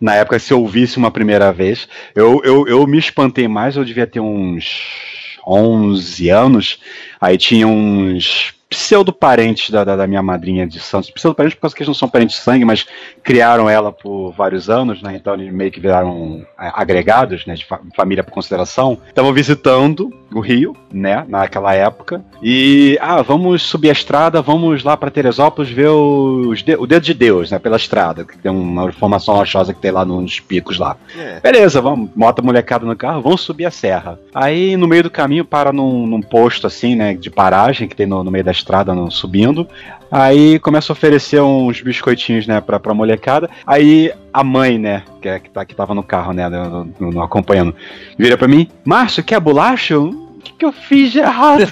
na 0.00 0.14
época, 0.14 0.38
se 0.38 0.52
eu 0.52 0.60
ouvisse 0.60 0.98
uma 0.98 1.10
primeira 1.10 1.52
vez, 1.52 1.88
eu, 2.14 2.40
eu, 2.44 2.66
eu 2.68 2.86
me 2.86 2.98
espantei 2.98 3.48
mais, 3.48 3.76
eu 3.76 3.84
devia 3.84 4.06
ter 4.06 4.20
uns 4.20 5.40
11 5.46 6.28
anos. 6.28 6.78
Aí 7.22 7.38
tinha 7.38 7.66
uns 7.68 8.52
pseudo-parentes 8.68 9.68
da, 9.70 9.84
da, 9.84 9.96
da 9.96 10.06
minha 10.06 10.22
madrinha 10.22 10.66
de 10.66 10.80
Santos. 10.80 11.10
Pseudo-parentes 11.10 11.54
por 11.56 11.62
causa 11.62 11.76
que 11.76 11.82
eles 11.82 11.88
não 11.88 11.94
são 11.94 12.08
parentes 12.08 12.36
de 12.36 12.42
sangue, 12.42 12.64
mas 12.64 12.86
criaram 13.22 13.68
ela 13.68 13.92
por 13.92 14.32
vários 14.32 14.68
anos, 14.70 15.02
né? 15.02 15.14
Então 15.14 15.34
eles 15.34 15.52
meio 15.52 15.70
que 15.70 15.78
viraram 15.78 16.44
é, 16.58 16.70
agregados, 16.74 17.44
né? 17.46 17.54
De 17.54 17.64
fa- 17.66 17.80
família 17.94 18.24
por 18.24 18.30
consideração. 18.32 18.98
Estavam 19.08 19.32
visitando 19.32 20.10
o 20.32 20.40
Rio, 20.40 20.74
né? 20.92 21.24
Naquela 21.28 21.74
época. 21.74 22.24
E, 22.42 22.98
ah, 23.00 23.20
vamos 23.20 23.62
subir 23.62 23.90
a 23.90 23.92
estrada, 23.92 24.40
vamos 24.40 24.82
lá 24.82 24.96
para 24.96 25.10
Teresópolis 25.10 25.70
ver 25.70 25.88
os 25.90 26.62
de- 26.62 26.76
o 26.76 26.86
dedo 26.86 27.02
de 27.04 27.12
Deus, 27.14 27.50
né? 27.50 27.58
Pela 27.58 27.76
estrada, 27.76 28.24
que 28.24 28.38
tem 28.38 28.50
uma 28.50 28.90
formação 28.92 29.34
rochosa 29.36 29.74
que 29.74 29.80
tem 29.80 29.90
lá 29.90 30.04
nos 30.04 30.40
picos 30.40 30.78
lá. 30.78 30.96
É. 31.16 31.40
Beleza, 31.40 31.80
vamos, 31.80 32.08
bota 32.16 32.40
a 32.40 32.44
molecada 32.44 32.86
no 32.86 32.96
carro, 32.96 33.20
vamos 33.20 33.42
subir 33.42 33.66
a 33.66 33.70
serra. 33.70 34.18
Aí 34.34 34.76
no 34.78 34.88
meio 34.88 35.02
do 35.02 35.10
caminho 35.10 35.44
para 35.44 35.72
num, 35.72 36.06
num 36.06 36.22
posto 36.22 36.66
assim, 36.66 36.94
né, 36.96 37.11
de 37.16 37.30
paragem 37.30 37.88
que 37.88 37.96
tem 37.96 38.06
no, 38.06 38.22
no 38.24 38.30
meio 38.30 38.44
da 38.44 38.50
estrada 38.52 38.94
no- 38.94 39.10
subindo. 39.10 39.66
Aí 40.10 40.58
começa 40.58 40.92
a 40.92 40.94
oferecer 40.94 41.40
uns 41.40 41.80
biscoitinhos, 41.80 42.46
né, 42.46 42.60
pra, 42.60 42.78
pra 42.78 42.92
molecada. 42.92 43.48
Aí 43.66 44.12
a 44.32 44.44
mãe, 44.44 44.76
né, 44.78 45.02
que, 45.22 45.28
é- 45.28 45.38
que, 45.38 45.48
tá, 45.50 45.64
que 45.64 45.74
tava 45.74 45.94
no 45.94 46.02
carro, 46.02 46.32
né, 46.32 46.48
no, 46.48 46.84
no- 47.00 47.22
acompanhando, 47.22 47.74
vira 48.18 48.36
pra 48.36 48.46
mim: 48.48 48.68
Márcio, 48.84 49.24
quer 49.24 49.40
bolacha? 49.40 49.98
O 49.98 50.12
que, 50.44 50.52
que 50.54 50.64
eu 50.64 50.72
fiz 50.72 51.12
de 51.12 51.20
errado? 51.20 51.62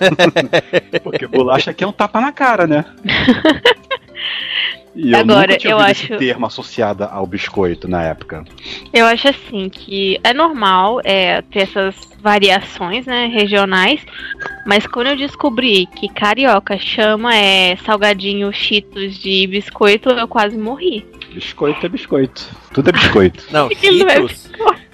Porque 1.03 1.27
bolacha 1.27 1.71
aqui 1.73 1.83
é 1.83 1.87
um 1.87 1.93
tapa 1.93 2.21
na 2.21 2.31
cara, 2.33 2.67
né? 2.69 2.85
E 4.95 5.13
eu 5.13 5.19
Agora, 5.21 5.43
nunca 5.49 5.59
tinha 5.59 5.73
eu 5.73 5.79
acho- 5.79 6.05
esse 6.05 6.17
termo 6.17 6.47
associado 6.47 7.05
ao 7.05 7.27
biscoito 7.27 7.87
na 7.87 8.03
época. 8.03 8.45
Eu 8.93 9.07
acho 9.07 9.29
assim 9.29 9.69
que 9.69 10.19
é 10.25 10.35
normal 10.35 11.01
é, 11.05 11.43
ter 11.43 11.61
essas 11.61 11.95
variações, 12.21 13.07
né, 13.07 13.27
regionais, 13.27 14.01
mas 14.67 14.87
quando 14.87 15.09
eu 15.09 15.17
descobri 15.17 15.87
que 15.87 16.09
carioca 16.09 16.77
chama 16.79 17.35
é 17.35 17.77
salgadinho 17.77 18.53
cheetos 18.53 19.17
de 19.19 19.47
biscoito, 19.47 20.11
eu 20.11 20.27
quase 20.29 20.59
morri. 20.59 21.07
Biscoito 21.33 21.87
é 21.87 21.89
biscoito. 21.89 22.45
Tudo 22.75 22.89
é 22.89 22.93
biscoito. 22.93 23.45
Não 23.53 23.69
é 23.71 23.75
Cheetos? 23.77 24.51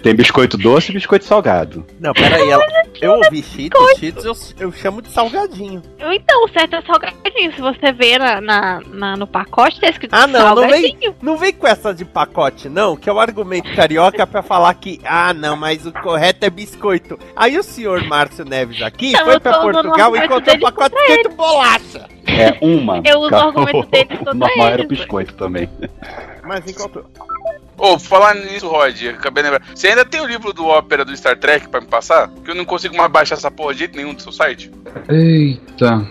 Tem 0.07 0.15
biscoito 0.15 0.57
doce 0.57 0.89
e 0.89 0.93
biscoito 0.93 1.25
salgado. 1.25 1.85
Não, 1.99 2.13
peraí, 2.13 2.49
ela... 2.49 2.63
eu 3.01 3.11
ouvi 3.15 3.43
Cheetos, 3.43 3.99
Cheetos 3.99 4.23
eu, 4.57 4.67
eu 4.67 4.71
chamo 4.71 5.01
de 5.01 5.09
salgadinho. 5.09 5.81
Então, 5.99 6.45
o 6.45 6.47
certo 6.47 6.77
é 6.77 6.81
salgadinho. 6.81 7.53
Se 7.53 7.59
você 7.59 7.91
vê 7.91 8.17
na, 8.17 8.39
na- 8.39 8.81
na- 8.87 9.17
no 9.17 9.27
pacote, 9.27 9.81
tá 9.81 9.89
escrito 9.89 10.13
Ah, 10.13 10.25
não, 10.25 10.55
não 10.55 10.61
vem, 10.69 10.81
salgadinho. 10.81 11.15
não 11.21 11.35
vem 11.35 11.51
com 11.51 11.67
essa 11.67 11.93
de 11.93 12.05
pacote, 12.05 12.69
não, 12.69 12.95
que 12.95 13.09
é 13.09 13.11
o 13.11 13.19
argumento 13.19 13.75
carioca 13.75 14.25
pra 14.25 14.41
falar 14.41 14.73
que, 14.75 15.01
ah, 15.03 15.33
não, 15.33 15.57
mas 15.57 15.85
o 15.85 15.91
correto 15.91 16.45
é 16.45 16.49
biscoito. 16.49 17.19
Aí 17.35 17.57
o 17.59 17.63
senhor 17.63 18.01
Márcio 18.05 18.45
Neves 18.45 18.81
aqui 18.81 19.11
Não, 19.11 19.25
foi 19.25 19.41
pra 19.41 19.59
o 19.59 19.61
Portugal 19.61 20.15
e 20.15 20.19
encontrou 20.19 20.55
um 20.55 20.59
pacote 20.61 20.95
escrito 20.95 21.35
bolacha. 21.35 22.07
É 22.27 22.57
uma. 22.61 23.01
Eu 23.03 23.19
uso 23.19 23.31
o 23.33 23.35
argumento 23.35 23.89
dele 23.89 24.07
O 24.13 24.17
contra 24.19 24.33
normal 24.35 24.67
era 24.69 24.83
o 24.83 24.87
biscoito 24.87 25.33
também. 25.33 25.69
Mas 26.45 26.65
encontrou. 26.65 27.05
Ô, 27.77 27.99
falar 27.99 28.35
nisso, 28.35 28.67
Rod, 28.67 28.99
acabei 29.09 29.43
de 29.43 29.49
lembrar. 29.49 29.67
Você 29.75 29.87
ainda 29.87 30.03
tem 30.03 30.19
o 30.19 30.25
livro 30.25 30.51
do 30.51 30.65
ópera 30.65 31.05
do 31.05 31.15
Star 31.15 31.37
Trek 31.37 31.69
pra 31.69 31.79
me 31.79 31.87
passar? 31.87 32.29
Que 32.43 32.51
eu 32.51 32.55
não 32.55 32.65
consigo 32.65 32.97
mais 32.97 33.11
baixar 33.11 33.35
essa 33.35 33.51
porra 33.51 33.73
de 33.73 33.79
jeito 33.79 33.95
nenhum 33.95 34.13
do 34.13 34.21
seu 34.21 34.31
site. 34.31 34.71
Eita. 35.07 36.07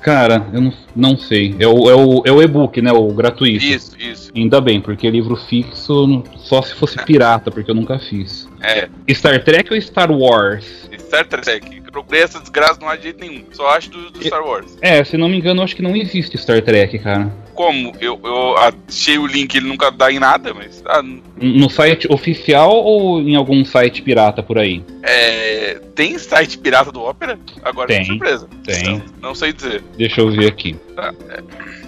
Cara, 0.00 0.46
eu 0.52 0.60
não, 0.60 0.72
não 0.94 1.16
sei. 1.16 1.56
É 1.58 1.66
o, 1.66 1.90
é 1.90 1.94
o, 1.94 2.22
é 2.24 2.32
o 2.32 2.42
e-book, 2.42 2.80
né? 2.80 2.92
O 2.92 3.08
gratuito. 3.12 3.64
Isso, 3.64 3.96
isso. 3.98 4.30
Ainda 4.34 4.60
bem, 4.60 4.80
porque 4.80 5.10
livro 5.10 5.36
fixo 5.36 6.22
só 6.36 6.62
se 6.62 6.74
fosse 6.74 6.96
pirata, 7.04 7.50
porque 7.50 7.70
eu 7.70 7.74
nunca 7.74 7.98
fiz. 7.98 8.48
É, 8.60 8.88
Star 9.12 9.42
Trek 9.42 9.72
ou 9.72 9.80
Star 9.80 10.10
Wars? 10.10 10.88
Star 10.98 11.26
Trek. 11.26 11.80
Procurei 11.90 12.22
essa 12.22 12.38
desgraça 12.38 12.78
não 12.80 12.88
há 12.88 12.96
de 12.96 13.04
jeito 13.04 13.20
nenhum. 13.20 13.44
Só 13.52 13.68
acho 13.70 13.90
do, 13.90 14.10
do 14.10 14.22
Star 14.24 14.42
Wars. 14.42 14.76
É, 14.80 15.02
se 15.02 15.16
não 15.16 15.28
me 15.28 15.38
engano, 15.38 15.60
eu 15.60 15.64
acho 15.64 15.74
que 15.74 15.82
não 15.82 15.96
existe 15.96 16.38
Star 16.38 16.62
Trek, 16.62 16.98
cara. 16.98 17.32
Como? 17.58 17.92
Eu, 18.00 18.20
eu 18.22 18.56
achei 18.56 19.18
o 19.18 19.26
link, 19.26 19.52
ele 19.56 19.66
nunca 19.66 19.90
dá 19.90 20.12
em 20.12 20.20
nada, 20.20 20.54
mas. 20.54 20.80
Ah, 20.86 21.02
No 21.02 21.68
site 21.68 22.06
oficial 22.08 22.70
ou 22.70 23.20
em 23.20 23.34
algum 23.34 23.64
site 23.64 24.00
pirata 24.00 24.44
por 24.44 24.58
aí? 24.58 24.80
é, 25.02 25.80
tem 25.92 26.16
site 26.18 26.56
pirata 26.56 26.92
do 26.92 27.00
Ópera? 27.02 27.36
Agora 27.64 27.88
Tem. 27.88 27.98
tô 28.04 28.12
surpresa. 28.12 28.48
Tem. 28.64 28.84
Não, 28.98 29.02
não 29.30 29.34
sei 29.34 29.52
dizer. 29.52 29.82
Deixa 29.96 30.20
eu 30.20 30.30
ver 30.30 30.46
aqui. 30.46 30.76
Tá, 30.94 31.12
é. 31.30 31.42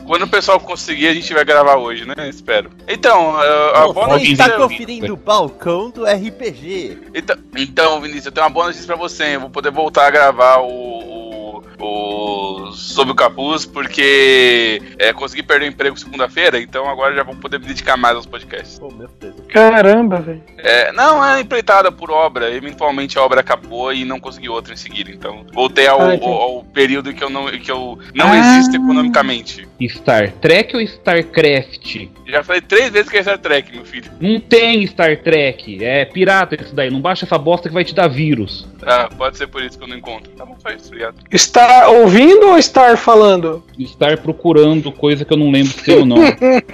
Quando 0.04 0.22
o 0.24 0.28
pessoal 0.28 0.58
conseguir, 0.58 1.06
a 1.06 1.14
gente 1.14 1.32
vai 1.32 1.44
gravar 1.44 1.76
hoje, 1.76 2.04
né? 2.04 2.28
Espero. 2.28 2.68
Então, 2.88 3.36
a, 3.36 3.84
a 3.84 3.92
boa 3.92 4.06
Você 4.08 4.12
notícia. 4.14 4.32
está 4.42 4.56
conferindo 4.56 5.14
o 5.14 5.16
balcão 5.16 5.88
do 5.88 6.04
RPG. 6.04 6.98
Então, 7.14 7.36
então, 7.56 8.00
Vinícius, 8.00 8.26
eu 8.26 8.32
tenho 8.32 8.44
uma 8.44 8.52
boa 8.52 8.66
notícia 8.66 8.86
pra 8.88 8.96
você. 8.96 9.36
Eu 9.36 9.40
vou 9.42 9.50
poder 9.50 9.70
voltar 9.70 10.08
a 10.08 10.10
gravar 10.10 10.58
o. 10.62 11.19
o, 11.86 12.72
Sob 12.72 13.10
o 13.10 13.14
Capuz, 13.14 13.66
porque 13.66 14.80
é, 14.98 15.12
consegui 15.12 15.42
perder 15.42 15.66
o 15.66 15.68
emprego 15.68 15.96
segunda-feira, 15.98 16.60
então 16.60 16.88
agora 16.88 17.14
já 17.14 17.22
vou 17.22 17.34
poder 17.36 17.58
me 17.60 17.66
dedicar 17.66 17.96
mais 17.96 18.16
aos 18.16 18.26
podcasts. 18.26 18.78
Oh, 18.82 18.90
meu 18.92 19.08
Deus. 19.20 19.34
Caramba, 19.48 20.16
velho. 20.20 20.42
É, 20.58 20.92
não, 20.92 21.24
é 21.24 21.40
empreitada 21.40 21.90
por 21.90 22.10
obra. 22.10 22.50
Eventualmente 22.54 23.18
a 23.18 23.22
obra 23.22 23.40
acabou 23.40 23.92
e 23.92 24.04
não 24.04 24.20
consegui 24.20 24.48
outra 24.48 24.72
em 24.72 24.76
seguida. 24.76 25.10
Então, 25.10 25.44
voltei 25.52 25.86
ao, 25.86 26.00
Ah, 26.00 26.12
ao- 26.12 26.28
ao 26.32 26.64
período 26.64 27.12
que 27.12 27.22
eu 27.22 27.30
não, 27.30 27.46
que 27.46 27.70
eu 27.70 27.98
não 28.14 28.32
Ah. 28.32 28.36
existo 28.38 28.76
economicamente. 28.76 29.68
Star 29.88 30.30
Trek 30.32 30.76
ou 30.76 30.82
StarCraft? 30.82 32.08
Já 32.26 32.44
falei 32.44 32.60
três 32.60 32.90
vezes 32.90 33.10
que 33.10 33.16
é 33.16 33.22
Star 33.22 33.38
Trek, 33.38 33.72
meu 33.74 33.84
filho. 33.84 34.10
Não 34.20 34.38
tem 34.40 34.86
Star 34.86 35.16
Trek. 35.18 35.82
É 35.84 36.04
pirata 36.04 36.54
isso 36.60 36.74
daí. 36.74 36.90
Não 36.90 37.00
baixa 37.00 37.24
essa 37.24 37.38
bosta 37.38 37.68
que 37.68 37.74
vai 37.74 37.84
te 37.84 37.94
dar 37.94 38.08
vírus. 38.08 38.68
Ah, 38.82 39.08
pode 39.16 39.36
ser 39.36 39.46
por 39.46 39.62
isso 39.62 39.76
que 39.78 39.84
eu 39.84 39.88
não 39.88 39.96
encontro. 39.96 40.30
Tá 40.32 40.44
bom, 40.44 40.56
isso, 40.76 40.86
obrigado. 40.88 41.14
Estar 41.70 41.88
ouvindo 41.88 42.48
ou 42.48 42.58
estar 42.58 42.98
falando? 42.98 43.62
Estar 43.78 44.18
procurando 44.18 44.90
coisa 44.90 45.24
que 45.24 45.32
eu 45.32 45.36
não 45.36 45.52
lembro 45.52 45.72
seu 45.72 46.04
nome. 46.04 46.24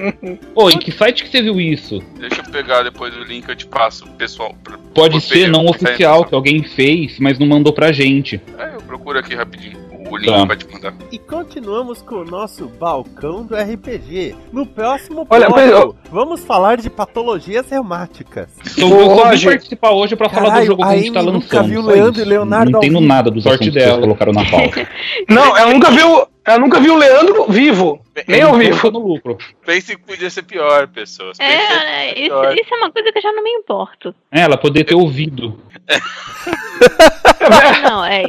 Ô, 0.57 0.71
em 0.71 0.79
que 0.79 0.91
site 0.91 1.23
que 1.23 1.29
você 1.31 1.43
viu 1.43 1.61
isso? 1.61 2.03
Deixa 2.19 2.41
eu 2.41 2.51
pegar 2.51 2.83
depois 2.83 3.15
o 3.15 3.21
link, 3.21 3.47
eu 3.47 3.55
te 3.55 3.67
passo, 3.67 4.07
pessoal. 4.17 4.55
por- 4.65 4.79
Pode 4.95 5.21
ser 5.21 5.49
não 5.51 5.67
tá? 5.67 5.71
oficial, 5.73 6.25
que 6.25 6.35
alguém 6.35 6.63
fez, 6.63 7.19
mas 7.19 7.39
não 7.39 7.47
mandou 7.47 7.75
pra 7.75 7.93
gente. 7.93 8.41
É, 8.59 8.75
eu 8.75 8.81
procuro 8.81 9.19
aqui 9.19 9.35
rapidinho. 9.35 9.77
O 10.11 10.17
link 10.17 10.27
Tá. 10.31 10.45
vai 10.45 10.57
te 10.57 10.73
mandar. 10.73 10.95
E 11.11 11.19
continuamos 11.19 12.01
com 12.03 12.17
o 12.17 12.25
nosso 12.25 12.69
balcão 12.79 13.45
do 13.45 13.55
RPG. 13.57 14.35
No 14.53 14.65
próximo 14.67 15.27
Olha, 15.29 15.49
bloco, 15.49 15.97
mas, 16.03 16.11
Vamos 16.13 16.45
falar 16.45 16.77
de 16.77 16.89
patologias 16.89 17.69
reumáticas. 17.71 18.49
Então, 18.77 18.89
eu 19.01 19.31
vim 19.31 19.45
participar 19.45 19.91
hoje 19.93 20.15
pra 20.17 20.29
falar 20.29 20.45
do 20.45 20.51
Caralho, 20.51 20.67
jogo 20.67 20.83
que 20.83 20.89
a 20.89 20.97
gente 20.97 21.13
tá 21.13 21.21
lançando. 21.21 21.33
nunca 21.43 21.63
viu 21.63 21.83
só 21.83 21.89
Leandro 21.89 22.23
e 22.23 22.25
Leonardo 22.25 22.71
Não 22.71 22.79
entendo 22.81 23.01
nada 23.01 23.31
dos 23.31 23.43
Sorte 23.43 23.65
assuntos 23.69 23.75
que 23.75 23.81
vocês 23.81 23.91
dela. 23.91 24.01
colocaram 24.03 24.33
na 24.33 24.45
pauta. 24.51 24.89
Não, 25.29 25.57
ela 25.57 25.73
nunca 25.73 25.91
viu. 25.91 26.27
Ela 26.47 26.59
nunca 26.59 26.79
viu 26.79 26.95
o 26.95 26.97
Leandro 26.99 27.47
vivo. 27.49 28.01
Nem 28.29 28.41
ao 28.43 28.55
vivo. 28.57 28.91
no 28.91 29.01
lucro. 29.01 29.37
Pense 29.65 29.97
que 29.97 30.03
podia 30.03 30.31
ser 30.31 30.43
pior, 30.45 30.87
pessoas. 30.87 31.37
Pense 31.39 31.53
É, 31.53 32.11
isso, 32.19 32.29
pior. 32.29 32.55
isso 32.55 32.73
é 32.73 32.77
uma 32.77 32.91
coisa 32.93 33.11
que 33.11 33.19
eu 33.19 33.23
já 33.23 33.33
não 33.33 33.43
me 33.43 33.51
importo. 33.51 34.15
É, 34.31 34.43
ela 34.43 34.57
poderia 34.57 34.85
ter 34.87 34.95
ouvido. 34.95 35.61
Não, 37.83 38.05
é. 38.05 38.25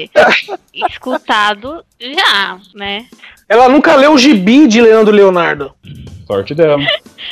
Escutado 0.74 1.84
já, 2.00 2.60
né? 2.74 3.06
Ela 3.50 3.70
nunca 3.70 3.96
leu 3.96 4.14
o 4.14 4.18
gibi 4.18 4.68
de 4.68 4.82
Leandro 4.82 5.14
Leonardo. 5.14 5.74
Sorte 6.28 6.54
dela. 6.54 6.78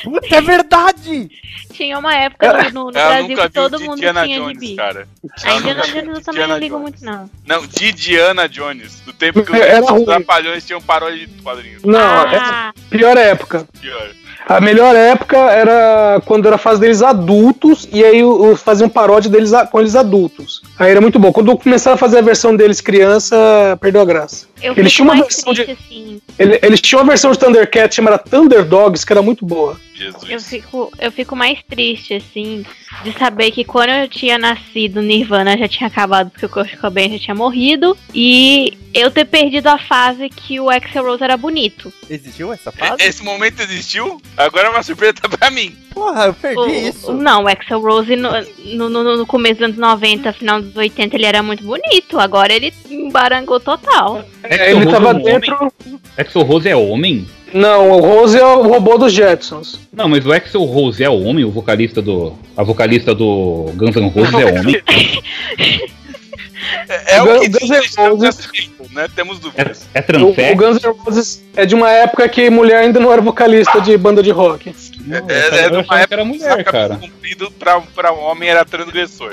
Puta, 0.04 0.28
é 0.36 0.42
verdade! 0.42 1.30
Tinha 1.74 2.00
uma 2.00 2.16
época 2.16 2.70
no, 2.72 2.86
no 2.86 2.92
Brasil 2.92 3.36
que 3.38 3.50
todo 3.50 3.80
mundo 3.82 3.98
Diana 4.00 4.24
tinha 4.24 4.40
Jones, 4.40 4.54
gibi. 4.62 4.76
cara. 4.78 5.08
A 5.44 5.50
Ela 5.50 5.58
Indiana 5.60 5.76
nunca 5.82 5.92
viu 5.92 6.02
Jones 6.04 6.18
eu 6.18 6.24
também 6.24 6.38
Diana 6.40 6.54
não 6.54 6.60
ligo 6.60 6.76
Jones. 6.78 7.02
muito, 7.02 7.06
não. 7.06 7.30
Não, 7.46 7.68
de 7.68 7.92
Diana 7.92 8.48
Jones. 8.48 9.02
Do 9.02 9.12
tempo 9.12 9.44
que 9.44 9.52
os 9.52 10.06
trapalhões 10.06 10.66
tinham 10.66 10.82
paródia 10.82 11.28
de 11.28 11.42
quadrinhos. 11.42 11.84
Não, 11.84 12.00
Ah, 12.00 12.72
é 12.74 12.90
pior 12.98 13.18
época. 13.18 13.68
Pior. 13.82 14.10
A 14.48 14.62
melhor 14.62 14.96
época 14.96 15.38
era 15.38 16.22
quando 16.26 16.46
era 16.46 16.56
a 16.56 16.60
fase 16.60 16.80
deles 16.80 17.02
adultos 17.02 17.88
e 17.92 18.04
aí 18.04 18.24
o- 18.24 18.52
o- 18.52 18.56
faziam 18.56 18.88
paródia 18.88 19.30
deles 19.30 19.52
com 19.72 19.80
eles 19.80 19.96
adultos. 19.96 20.62
Aí 20.78 20.92
era 20.92 21.02
muito 21.02 21.18
bom. 21.18 21.32
Quando 21.32 21.58
começaram 21.58 21.96
a 21.96 21.98
fazer 21.98 22.20
a 22.20 22.22
versão 22.22 22.56
deles 22.56 22.80
criança, 22.80 23.36
perdeu 23.82 24.02
a 24.02 24.06
graça. 24.06 24.46
eu 24.62 24.74
Eles 24.78 24.94
tinham 24.94 25.10
uma 25.12 25.16
versão 25.22 25.52
de- 25.54 25.64
triste, 25.64 25.82
assim. 25.88 26.22
Ele- 26.38 26.60
Eles 26.62 26.80
tinham 26.80 27.02
uma 27.02 27.10
versão 27.10 27.32
de 27.32 27.40
Thundercat 27.40 27.96
chamada 27.96 28.18
Thunder 28.20 28.64
Dogs, 28.64 29.04
que 29.06 29.12
era 29.12 29.22
muito 29.22 29.44
boa. 29.46 29.78
Jesus. 29.96 30.30
Eu 30.30 30.40
fico, 30.40 30.92
eu 31.00 31.12
fico 31.12 31.36
mais 31.36 31.60
triste, 31.64 32.14
assim, 32.16 32.66
de 33.04 33.12
saber 33.14 33.52
que 33.52 33.64
quando 33.64 33.90
eu 33.90 34.08
tinha 34.08 34.38
nascido, 34.38 35.02
Nirvana 35.02 35.58
já 35.58 35.68
tinha 35.68 35.88
acabado 35.88 36.30
porque 36.30 36.46
o 36.46 36.50
Kurt 36.50 36.76
Cobain 36.78 37.12
já 37.12 37.20
tinha 37.20 37.36
morrido. 37.36 37.98
E 38.14 38.78
eu 38.94 39.10
ter 39.12 39.26
perdido 39.26 39.68
a 39.68 39.78
fase 39.78 40.30
que 40.30 40.60
o 40.60 40.70
Axel 40.70 41.04
Rose 41.06 41.24
era 41.24 41.38
bonito. 41.38 41.92
Existiu 42.10 42.52
essa 42.54 42.72
fase? 42.72 43.04
Esse 43.04 43.24
momento 43.24 43.62
existiu? 43.62 44.22
Agora 44.38 44.68
é 44.68 44.70
uma 44.72 44.84
surpresa 44.84 45.14
pra 45.38 45.50
mim. 45.52 45.76
Porra, 45.94 46.26
eu 46.26 46.34
perdi 46.34 46.60
O- 46.60 46.70
isso. 46.90 47.14
não, 47.14 47.44
o 47.44 47.48
Axel 47.48 47.80
Rose 47.82 48.16
no, 48.16 48.30
no, 48.76 48.90
no- 48.90 49.18
no 49.18 49.26
começo 49.26 49.56
dos 49.56 49.64
anos 49.64 49.78
90, 49.78 50.34
final 50.34 50.62
dos 50.62 50.76
80, 50.76 51.16
ele 51.16 51.26
era 51.26 51.42
muito 51.42 51.64
bonito. 51.64 52.20
Agora 52.20 52.54
ele 52.54 52.74
embarangou 52.90 53.60
total. 53.60 54.26
É, 54.44 54.72
ele 54.72 54.84
Rose 54.86 54.92
tava 54.92 55.12
é 55.12 55.14
dentro. 55.24 55.72
Axel 56.18 56.42
Rose 56.44 56.68
é 56.68 56.76
homem? 56.76 57.26
Não, 57.56 57.90
o 57.90 58.00
Rose 58.02 58.38
é 58.38 58.46
o 58.46 58.64
robô 58.64 58.98
dos 58.98 59.14
Jetsons. 59.14 59.80
Não, 59.94 60.10
mas 60.10 60.26
o 60.26 60.34
Axel 60.34 60.62
Rose 60.66 61.02
é 61.02 61.10
homem? 61.10 61.46
O 61.46 61.50
vocalista 61.52 62.02
do. 62.02 62.34
A 62.58 62.64
vocalista 62.64 63.16
do 63.16 63.72
Guns 63.76 63.96
N' 63.96 64.10
Roses 64.10 64.34
é 64.34 64.46
homem? 64.46 64.82
É, 66.90 67.18
é 67.18 67.22
o 67.24 67.40
que 67.40 67.48
Guns 67.50 67.60
diz 67.60 67.70
N' 67.70 67.80
estamos 67.86 68.24
Roses. 68.24 68.50
né? 68.92 69.08
Temos 69.16 69.38
É, 69.38 69.42
dúvidas. 69.42 69.88
é 69.94 70.00
O, 70.00 70.02
o 70.02 70.34
transexo? 70.34 70.56
Guns 70.58 70.82
N' 70.84 70.96
Roses 71.06 71.44
é 71.56 71.66
de 71.66 71.76
uma 71.76 71.90
época 71.92 72.28
que 72.28 72.50
mulher 72.50 72.78
ainda 72.78 73.00
não 73.00 73.12
era 73.12 73.22
vocalista 73.22 73.80
de 73.82 73.96
banda 73.98 74.22
de 74.24 74.32
rock. 74.32 74.74
Não, 75.06 75.18
É, 75.30 75.48
eu 75.50 75.54
é 75.54 75.66
eu 75.66 75.70
uma 75.72 75.80
achava 75.82 76.08
que 76.08 76.14
era 76.14 76.26
mulher, 76.26 76.64
cara. 76.64 76.96
comprido 76.98 77.52
pra, 77.52 77.80
pra 77.82 78.14
um 78.14 78.20
homem 78.22 78.50
era 78.50 78.66
transgressor. 78.66 79.32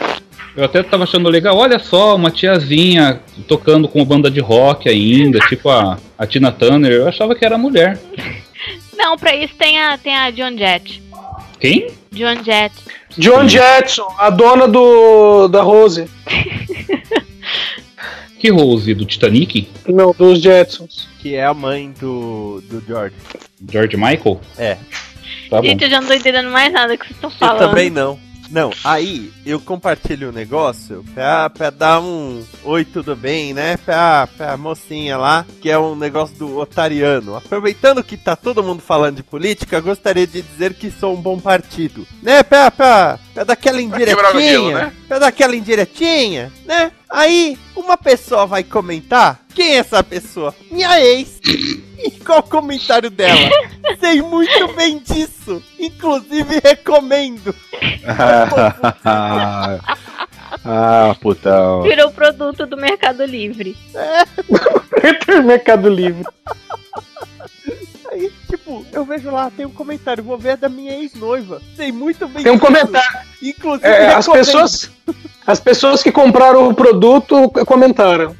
Eu 0.54 0.64
até 0.64 0.82
tava 0.82 1.04
achando 1.04 1.28
legal, 1.30 1.56
olha 1.56 1.78
só, 1.78 2.14
uma 2.14 2.30
tiazinha 2.30 3.20
tocando 3.48 3.88
com 3.88 4.04
banda 4.04 4.30
de 4.30 4.40
rock 4.40 4.88
ainda, 4.88 5.38
tipo 5.48 5.68
a, 5.70 5.98
a 6.18 6.26
Tina 6.26 6.52
Turner, 6.52 6.92
eu 6.92 7.08
achava 7.08 7.34
que 7.34 7.44
era 7.44 7.56
mulher. 7.56 7.98
Não, 8.96 9.16
pra 9.16 9.34
isso 9.34 9.54
tem 9.56 9.80
a, 9.80 9.96
tem 9.96 10.14
a 10.14 10.30
John 10.30 10.56
Jett. 10.56 11.02
Quem? 11.58 11.88
John 12.12 12.42
Jett. 12.44 12.74
John 13.16 13.48
Jetson, 13.48 14.06
a 14.18 14.30
dona 14.30 14.66
do 14.68 15.48
da 15.48 15.62
Rose. 15.62 16.08
Que 18.38 18.50
Rose? 18.50 18.92
Do 18.92 19.04
Titanic? 19.04 19.68
Não, 19.86 20.12
dos 20.12 20.40
Jetsons. 20.42 21.08
Que 21.20 21.36
é 21.36 21.44
a 21.44 21.54
mãe 21.54 21.94
do, 22.00 22.60
do 22.68 22.82
George. 22.84 23.14
George 23.70 23.96
Michael? 23.96 24.40
É. 24.58 24.76
Tá 25.52 25.60
bom. 25.60 25.68
Gente, 25.68 25.84
eu 25.84 25.90
já 25.90 26.00
não 26.00 26.08
tô 26.08 26.14
entendendo 26.14 26.48
mais 26.50 26.72
nada 26.72 26.96
que 26.96 27.04
vocês 27.04 27.14
estão 27.16 27.30
Eu 27.30 27.36
falando. 27.36 27.68
também 27.68 27.90
não. 27.90 28.18
Não, 28.50 28.70
aí 28.84 29.30
eu 29.46 29.58
compartilho 29.58 30.28
o 30.28 30.32
negócio 30.32 31.02
pra, 31.14 31.48
pra 31.48 31.70
dar 31.70 32.00
um 32.00 32.42
oi, 32.64 32.84
tudo 32.84 33.16
bem, 33.16 33.54
né? 33.54 33.78
Pra, 33.78 34.28
pra 34.36 34.56
mocinha 34.58 35.16
lá, 35.16 35.46
que 35.62 35.70
é 35.70 35.78
um 35.78 35.94
negócio 35.96 36.36
do 36.36 36.58
otariano. 36.58 37.34
Aproveitando 37.34 38.04
que 38.04 38.14
tá 38.16 38.36
todo 38.36 38.62
mundo 38.62 38.82
falando 38.82 39.16
de 39.16 39.22
política, 39.22 39.80
gostaria 39.80 40.26
de 40.26 40.42
dizer 40.42 40.74
que 40.74 40.90
sou 40.90 41.14
um 41.14 41.20
bom 41.20 41.38
partido. 41.40 42.06
Né? 42.22 42.42
Pra, 42.42 42.70
pra, 42.70 43.18
pra 43.32 43.44
dar 43.44 43.54
aquela 43.54 43.80
indiretinha. 43.80 44.40
gelo, 44.40 44.70
né? 44.72 44.92
Pra 45.08 45.18
dar 45.18 45.26
aquela 45.28 45.56
indiretinha, 45.56 46.52
né? 46.66 46.92
Aí 47.10 47.58
uma 47.74 47.96
pessoa 47.96 48.46
vai 48.46 48.62
comentar. 48.62 49.40
Quem 49.54 49.76
é 49.76 49.78
essa 49.78 50.02
pessoa? 50.04 50.54
Minha 50.70 51.00
ex. 51.00 51.40
E 52.04 52.10
qual 52.24 52.40
o 52.40 52.42
comentário 52.42 53.10
dela? 53.10 53.38
Sei 54.00 54.20
muito 54.22 54.72
bem 54.74 54.98
disso. 54.98 55.62
Inclusive 55.78 56.60
recomendo. 56.62 57.54
ah, 60.64 61.14
putão. 61.20 61.82
Virou 61.82 62.10
produto 62.10 62.66
do 62.66 62.76
Mercado 62.76 63.24
Livre. 63.24 63.76
Mercado 65.44 65.88
Livre. 65.88 66.24
Aí, 68.10 68.30
tipo, 68.48 68.84
eu 68.92 69.04
vejo 69.04 69.30
lá, 69.30 69.50
tem 69.50 69.64
um 69.64 69.70
comentário, 69.70 70.22
vou 70.22 70.36
ver 70.36 70.50
a 70.50 70.56
da 70.56 70.68
minha 70.68 70.92
ex-noiva. 70.98 71.62
Sei 71.74 71.90
muito 71.90 72.28
bem 72.28 72.42
Tem 72.42 72.52
um 72.52 72.56
disso. 72.56 72.66
comentário. 72.66 73.18
Inclusive, 73.42 73.88
É, 73.88 74.12
as 74.14 74.26
recomendo. 74.26 74.44
pessoas. 74.46 74.90
As 75.46 75.58
pessoas 75.60 76.02
que 76.02 76.12
compraram 76.12 76.68
o 76.68 76.74
produto 76.74 77.50
comentaram. 77.66 78.36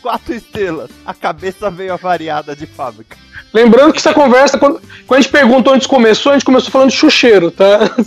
Quatro 0.00 0.34
estrelas. 0.34 0.90
A 1.04 1.14
cabeça 1.14 1.70
veio 1.70 1.92
avariada 1.92 2.56
de 2.56 2.66
fábrica. 2.66 3.16
Lembrando 3.52 3.92
que 3.92 3.98
essa 3.98 4.14
conversa, 4.14 4.58
quando, 4.58 4.80
quando 5.06 5.18
a 5.18 5.22
gente 5.22 5.32
perguntou 5.32 5.74
onde 5.74 5.88
começou, 5.88 6.30
a 6.30 6.36
gente 6.36 6.44
começou 6.44 6.70
falando 6.70 6.90
de 6.90 6.96
chucheiro, 6.96 7.50
tá? 7.50 7.80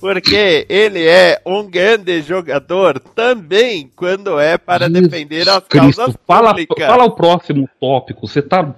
Porque 0.00 0.66
ele 0.68 1.06
é 1.06 1.40
um 1.44 1.68
grande 1.68 2.22
jogador 2.22 3.00
também 3.00 3.90
quando 3.96 4.38
é 4.38 4.56
para 4.56 4.88
defender 4.88 5.48
as 5.48 5.64
causas 5.66 6.04
Cristo, 6.04 6.20
fala, 6.26 6.50
públicas. 6.50 6.86
fala 6.86 7.04
o 7.04 7.10
próximo 7.10 7.68
tópico. 7.80 8.26
Você 8.26 8.40
tá. 8.40 8.74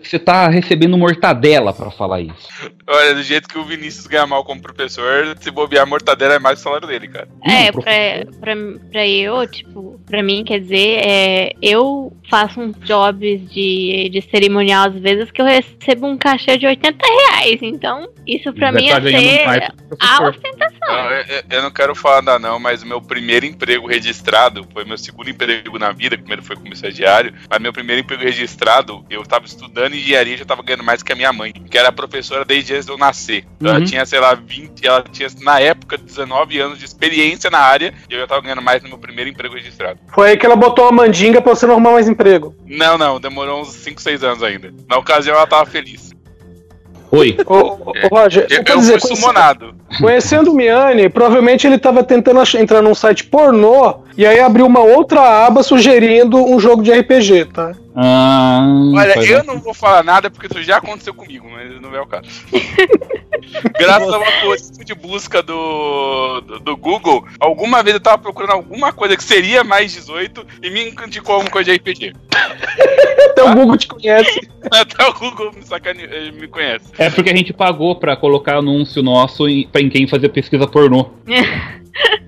Você 0.00 0.18
tá 0.18 0.46
recebendo 0.48 0.96
mortadela 0.96 1.72
pra 1.72 1.90
falar 1.90 2.20
isso. 2.20 2.48
Olha, 2.86 3.14
do 3.16 3.22
jeito 3.22 3.48
que 3.48 3.58
o 3.58 3.64
Vinícius 3.64 4.06
ganha 4.06 4.26
mal 4.26 4.44
como 4.44 4.62
professor, 4.62 5.36
se 5.40 5.50
bobear 5.50 5.82
a 5.82 5.86
mortadela 5.86 6.34
é 6.34 6.38
mais 6.38 6.60
o 6.60 6.62
salário 6.62 6.86
dele, 6.86 7.08
cara. 7.08 7.28
É, 7.44 7.68
Hum, 7.68 7.72
pra, 7.72 8.38
pra, 8.40 8.54
pra 8.90 9.06
eu, 9.06 9.44
tipo, 9.48 10.00
pra 10.12 10.22
mim, 10.22 10.44
quer 10.44 10.60
dizer, 10.60 10.98
é, 11.08 11.52
eu 11.62 12.12
faço 12.28 12.60
uns 12.60 12.76
jobs 12.80 13.50
de, 13.50 14.10
de 14.10 14.20
cerimonial 14.30 14.88
às 14.88 14.94
vezes 15.00 15.30
que 15.30 15.40
eu 15.40 15.46
recebo 15.46 16.06
um 16.06 16.18
cachê 16.18 16.58
de 16.58 16.66
80 16.66 16.98
reais. 17.02 17.58
Então, 17.62 18.06
isso 18.26 18.52
pra 18.52 18.70
Vai 18.70 18.82
mim 18.82 18.88
tá 18.88 18.96
é 18.98 19.46
mais 19.46 19.64
ser 19.64 19.72
a 19.98 20.28
ostentação. 20.28 20.94
Eu, 20.94 21.36
eu- 21.36 21.42
eu 21.50 21.62
não 21.62 21.70
quero 21.70 21.94
falar 21.94 22.20
nada 22.20 22.38
não, 22.38 22.58
mas 22.60 22.82
o 22.82 22.86
meu 22.86 23.00
primeiro 23.00 23.46
emprego 23.46 23.86
registrado 23.86 24.66
foi 24.70 24.84
meu 24.84 24.98
segundo 24.98 25.30
emprego 25.30 25.78
na 25.78 25.92
vida, 25.92 26.18
primeiro 26.18 26.42
foi 26.42 26.56
como 26.56 26.72
estagiário, 26.74 27.32
mas 27.48 27.58
meu 27.58 27.72
primeiro 27.72 28.02
emprego 28.02 28.22
registrado, 28.22 29.04
eu 29.08 29.22
tava 29.24 29.46
estudando 29.46 29.94
engenharia 29.94 30.34
e 30.34 30.38
já 30.38 30.44
tava 30.44 30.62
ganhando 30.62 30.84
mais 30.84 31.02
que 31.02 31.10
a 31.12 31.16
minha 31.16 31.32
mãe, 31.32 31.52
que 31.54 31.78
era 31.78 31.90
professora 31.90 32.44
desde 32.44 32.74
antes 32.74 32.84
de 32.84 32.92
eu 32.92 32.98
nascer. 32.98 33.46
Ela 33.62 33.78
Uhum. 33.78 33.84
tinha, 33.84 34.04
sei 34.04 34.20
lá, 34.20 34.34
20, 34.34 34.86
ela 34.86 35.02
tinha 35.10 35.28
na 35.40 35.58
época 35.58 35.96
19 35.96 36.60
anos 36.60 36.78
de 36.78 36.84
experiência 36.84 37.48
na 37.48 37.60
área 37.60 37.94
e 38.10 38.12
eu 38.14 38.20
já 38.20 38.26
tava 38.26 38.42
ganhando 38.42 38.60
mais 38.60 38.82
no 38.82 38.90
meu 38.90 38.98
primeiro 38.98 39.30
emprego 39.30 39.54
registrado. 39.54 40.01
Foi 40.08 40.30
aí 40.30 40.36
que 40.36 40.44
ela 40.44 40.56
botou 40.56 40.84
uma 40.84 40.92
mandinga 41.04 41.40
pra 41.40 41.54
você 41.54 41.66
não 41.66 41.74
arrumar 41.74 41.92
mais 41.92 42.08
emprego. 42.08 42.54
Não, 42.66 42.98
não, 42.98 43.18
demorou 43.20 43.60
uns 43.62 43.72
5, 43.72 44.00
6 44.00 44.22
anos 44.22 44.42
ainda. 44.42 44.72
Na 44.88 44.98
ocasião 44.98 45.34
ela 45.36 45.46
tava 45.46 45.64
feliz. 45.66 46.12
Oi. 47.10 47.36
Ô, 47.46 47.54
ô, 47.54 47.92
ô, 47.92 48.08
Roger, 48.10 48.46
Eu, 48.50 48.58
eu 48.58 48.78
dizer, 48.78 48.92
fui 49.00 49.00
conhece- 49.08 49.16
sumonado. 49.20 49.74
Conhecendo 50.00 50.52
o 50.52 50.54
Miane, 50.54 51.08
provavelmente 51.08 51.66
ele 51.66 51.78
tava 51.78 52.02
tentando 52.02 52.40
entrar 52.58 52.82
num 52.82 52.94
site 52.94 53.24
pornô 53.24 54.02
e 54.16 54.26
aí 54.26 54.40
abriu 54.40 54.66
uma 54.66 54.80
outra 54.80 55.46
aba 55.46 55.62
sugerindo 55.62 56.36
um 56.36 56.58
jogo 56.60 56.82
de 56.82 56.92
RPG, 56.92 57.46
tá? 57.46 57.72
Ah, 57.94 58.62
Olha, 58.94 59.18
eu 59.26 59.40
um- 59.42 59.44
não 59.44 59.58
vou 59.58 59.74
falar 59.74 60.02
nada 60.02 60.30
porque 60.30 60.46
isso 60.46 60.62
já 60.62 60.78
aconteceu 60.78 61.12
comigo, 61.12 61.46
mas 61.50 61.78
não 61.80 61.94
é 61.94 62.00
o 62.00 62.06
caso. 62.06 62.26
Graças 63.78 64.08
ao 64.08 64.22
algoritmo 64.24 64.84
de 64.84 64.94
busca 64.94 65.42
do, 65.42 66.40
do, 66.42 66.58
do 66.60 66.76
Google, 66.76 67.24
alguma 67.38 67.82
vez 67.82 67.94
eu 67.96 68.00
tava 68.00 68.16
procurando 68.18 68.52
alguma 68.52 68.92
coisa 68.92 69.16
que 69.16 69.22
seria 69.24 69.62
mais 69.62 69.92
18 69.92 70.46
e 70.62 70.70
me 70.70 70.88
indicou 70.90 71.34
alguma 71.34 71.50
coisa 71.50 71.70
de 71.70 71.76
RPG. 71.78 72.12
Até 73.30 73.42
o 73.42 73.54
Google 73.54 73.76
te 73.76 73.88
conhece. 73.88 74.48
Até 74.70 75.04
o 75.06 75.12
Google 75.12 75.52
me, 75.54 75.62
sacane... 75.66 76.04
eh, 76.04 76.30
me 76.32 76.46
conhece. 76.48 76.86
É 76.96 77.10
porque 77.10 77.30
a 77.30 77.36
gente 77.36 77.52
pagou 77.52 77.96
pra 77.96 78.16
colocar 78.16 78.56
anúncio 78.56 79.02
nosso 79.02 79.46
em, 79.48 79.66
pra 79.66 79.81
em 79.82 79.88
quem 79.88 80.06
fazer 80.06 80.28
pesquisa 80.28 80.66
pornô. 80.66 81.06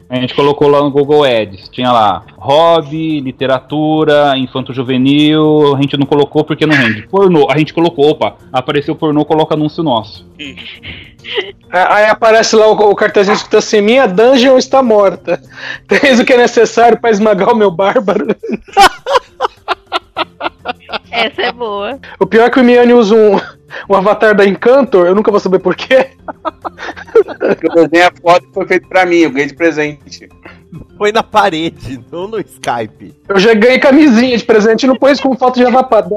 A 0.08 0.16
gente 0.16 0.34
colocou 0.34 0.68
lá 0.68 0.80
no 0.80 0.90
Google 0.90 1.24
Ads. 1.24 1.68
Tinha 1.70 1.90
lá 1.90 2.24
hobby, 2.36 3.20
literatura, 3.20 4.34
infanto 4.36 4.72
juvenil. 4.72 5.74
A 5.74 5.80
gente 5.80 5.96
não 5.96 6.06
colocou 6.06 6.44
porque 6.44 6.66
não 6.66 6.76
rende. 6.76 7.08
Pornô. 7.08 7.48
A 7.50 7.58
gente 7.58 7.72
colocou, 7.72 8.10
opa, 8.10 8.36
apareceu 8.52 8.94
pornô, 8.94 9.24
coloca 9.24 9.54
anúncio 9.54 9.82
nosso. 9.82 10.24
Aí 11.72 12.04
aparece 12.04 12.54
lá 12.54 12.68
o, 12.68 12.90
o 12.90 12.94
cartazinho 12.94 13.34
escrito 13.34 13.56
assim: 13.56 13.80
Minha 13.80 14.06
dungeon 14.06 14.58
está 14.58 14.82
morta. 14.82 15.42
Tens 15.88 16.20
o 16.20 16.24
que 16.24 16.34
é 16.34 16.38
necessário 16.38 17.00
para 17.00 17.10
esmagar 17.10 17.50
o 17.50 17.56
meu 17.56 17.70
bárbaro. 17.70 18.26
Essa 21.10 21.42
é 21.42 21.52
boa. 21.52 21.98
O 22.20 22.26
pior 22.26 22.46
é 22.46 22.50
que 22.50 22.60
o 22.60 22.64
Miane 22.64 22.92
usa 22.92 23.14
um, 23.14 23.40
um 23.88 23.94
avatar 23.94 24.34
da 24.34 24.44
Encantor, 24.44 25.06
eu 25.06 25.14
nunca 25.14 25.30
vou 25.30 25.40
saber 25.40 25.58
porquê. 25.58 26.10
Porque 27.38 27.66
o 27.68 27.74
desenho 27.74 28.04
é 28.04 28.10
foda 28.20 28.44
e 28.48 28.54
foi 28.54 28.66
feito 28.66 28.88
pra 28.88 29.06
mim, 29.06 29.18
eu 29.18 29.30
ganhei 29.30 29.48
de 29.48 29.54
presente. 29.54 30.28
Foi 30.96 31.12
na 31.12 31.22
parede, 31.22 32.00
não 32.10 32.26
no 32.28 32.40
Skype. 32.40 33.14
Eu 33.28 33.38
já 33.38 33.54
ganhei 33.54 33.78
camisinha 33.78 34.36
de 34.36 34.44
presente 34.44 34.84
e 34.84 34.86
não 34.86 34.96
pôs 34.96 35.20
como 35.20 35.36
foto 35.36 35.56
de 35.56 35.64
avatar. 35.64 36.08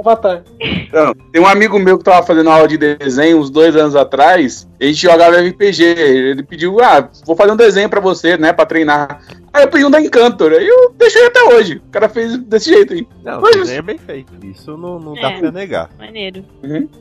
Então, 0.60 1.14
tem 1.32 1.42
um 1.42 1.48
amigo 1.48 1.78
meu 1.80 1.98
que 1.98 2.04
tava 2.04 2.26
fazendo 2.26 2.50
aula 2.50 2.68
de 2.68 2.78
desenho 2.78 3.40
uns 3.40 3.50
dois 3.50 3.76
anos 3.76 3.96
atrás, 3.96 4.68
e 4.80 4.86
a 4.86 4.88
gente 4.88 5.02
jogava 5.02 5.38
RPG. 5.38 5.84
Ele 5.84 6.44
pediu, 6.44 6.80
ah, 6.82 7.10
vou 7.26 7.36
fazer 7.36 7.52
um 7.52 7.56
desenho 7.56 7.90
pra 7.90 8.00
você, 8.00 8.38
né, 8.38 8.54
pra 8.54 8.66
treinar. 8.66 9.22
Aí 9.54 9.64
eu 9.64 9.70
pedi 9.70 9.86
um 9.86 9.90
da 9.90 10.00
Encantor, 10.02 10.52
aí 10.52 10.68
eu 10.68 10.94
deixei 10.98 11.26
até 11.26 11.42
hoje. 11.44 11.78
O 11.88 11.90
cara 11.92 12.08
fez 12.10 12.38
desse 12.38 12.70
jeito 12.70 12.94
aí. 12.94 13.08
Não, 13.24 13.42
Mas- 13.42 13.56
desenho 13.56 13.80
é 13.80 13.82
bem 13.82 13.98
feito. 13.98 14.34
Isso 14.46 14.78
não, 14.78 15.00
não 15.00 15.14
dá 15.16 15.32
É. 15.32 15.40
pra 15.40 15.52
negar. 15.52 15.90
Maneiro. 15.98 16.44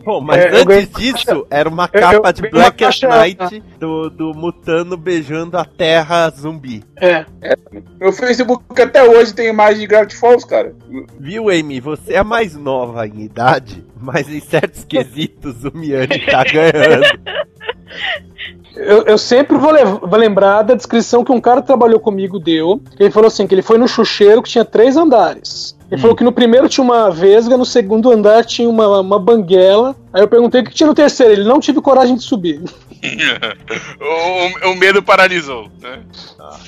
Bom, 0.05 0.21
mas 0.21 0.39
É, 0.45 0.61
eu 0.61 0.65
ganhei 0.65 0.85
antes 0.85 0.95
disso, 0.97 1.47
era 1.51 1.69
uma 1.69 1.85
eu- 1.93 2.01
capa 2.01 2.29
eu 2.29 2.33
de 2.33 2.43
ganhei 2.43 2.55
uma 2.55 2.61
Black 2.63 2.79
caixa- 2.85 3.09
Knight 3.09 3.63
do, 3.79 4.09
do 4.11 4.33
Mutano 4.35 4.97
beijando 4.97 5.59
a 5.59 5.65
terra 5.65 6.31
zumbi. 6.31 6.83
É. 6.97 7.27
Meu 8.01 8.13
Facebook 8.13 8.81
até 8.81 9.03
hoje 9.05 9.35
tem 9.35 9.49
imagem 9.49 9.81
de 9.81 9.87
Gravity 9.87 10.17
Falls, 10.17 10.47
cara. 10.47 10.75
Viu, 11.21 11.51
Amy? 11.51 11.81
Você 11.81 12.15
é 12.15 12.23
mais 12.23 12.57
nova 12.57 13.07
em 13.07 13.23
idade, 13.23 13.85
mas 14.01 14.29
em 14.29 14.41
certos 14.41 14.85
quesitos 14.85 15.65
o 15.65 15.77
Miane 15.77 16.25
tá 16.27 16.45
ganhando. 16.45 17.07
Eu, 18.77 19.05
eu 19.05 19.19
sempre 19.19 19.57
vou, 19.57 19.73
vou 20.01 20.19
lembrar 20.19 20.63
da 20.63 20.75
descrição 20.75 21.25
que 21.25 21.33
um 21.33 21.41
cara 21.41 21.63
que 21.63 21.67
trabalhou 21.67 21.99
comigo 21.99 22.39
deu. 22.39 22.81
Ele 23.01 23.11
falou 23.11 23.29
assim: 23.29 23.47
que 23.47 23.55
ele 23.55 23.63
foi 23.63 23.79
no 23.79 23.89
chucheiro 23.89 24.43
que 24.43 24.51
tinha 24.51 24.65
três 24.65 24.97
andares. 24.97 25.75
Ele 25.91 26.01
falou 26.01 26.17
que 26.17 26.25
no 26.25 26.33
primeiro 26.33 26.69
tinha 26.69 26.85
uma 26.85 27.11
vesga, 27.11 27.57
no 27.57 27.65
segundo 27.65 28.11
andar 28.11 28.45
tinha 28.45 28.69
uma, 28.69 29.01
uma 29.01 29.19
banguela. 29.19 29.97
Aí 30.13 30.21
eu 30.21 30.29
perguntei 30.29 30.61
o 30.61 30.65
que 30.65 30.75
tinha 30.75 30.87
no 30.87 30.95
terceiro. 30.95 31.33
Ele 31.33 31.45
não 31.45 31.61
tive 31.61 31.81
coragem 31.81 32.17
de 32.17 32.23
subir. 32.23 32.61
o, 34.01 34.71
o 34.71 34.75
medo 34.75 35.03
paralisou. 35.03 35.69
Né? 35.81 36.01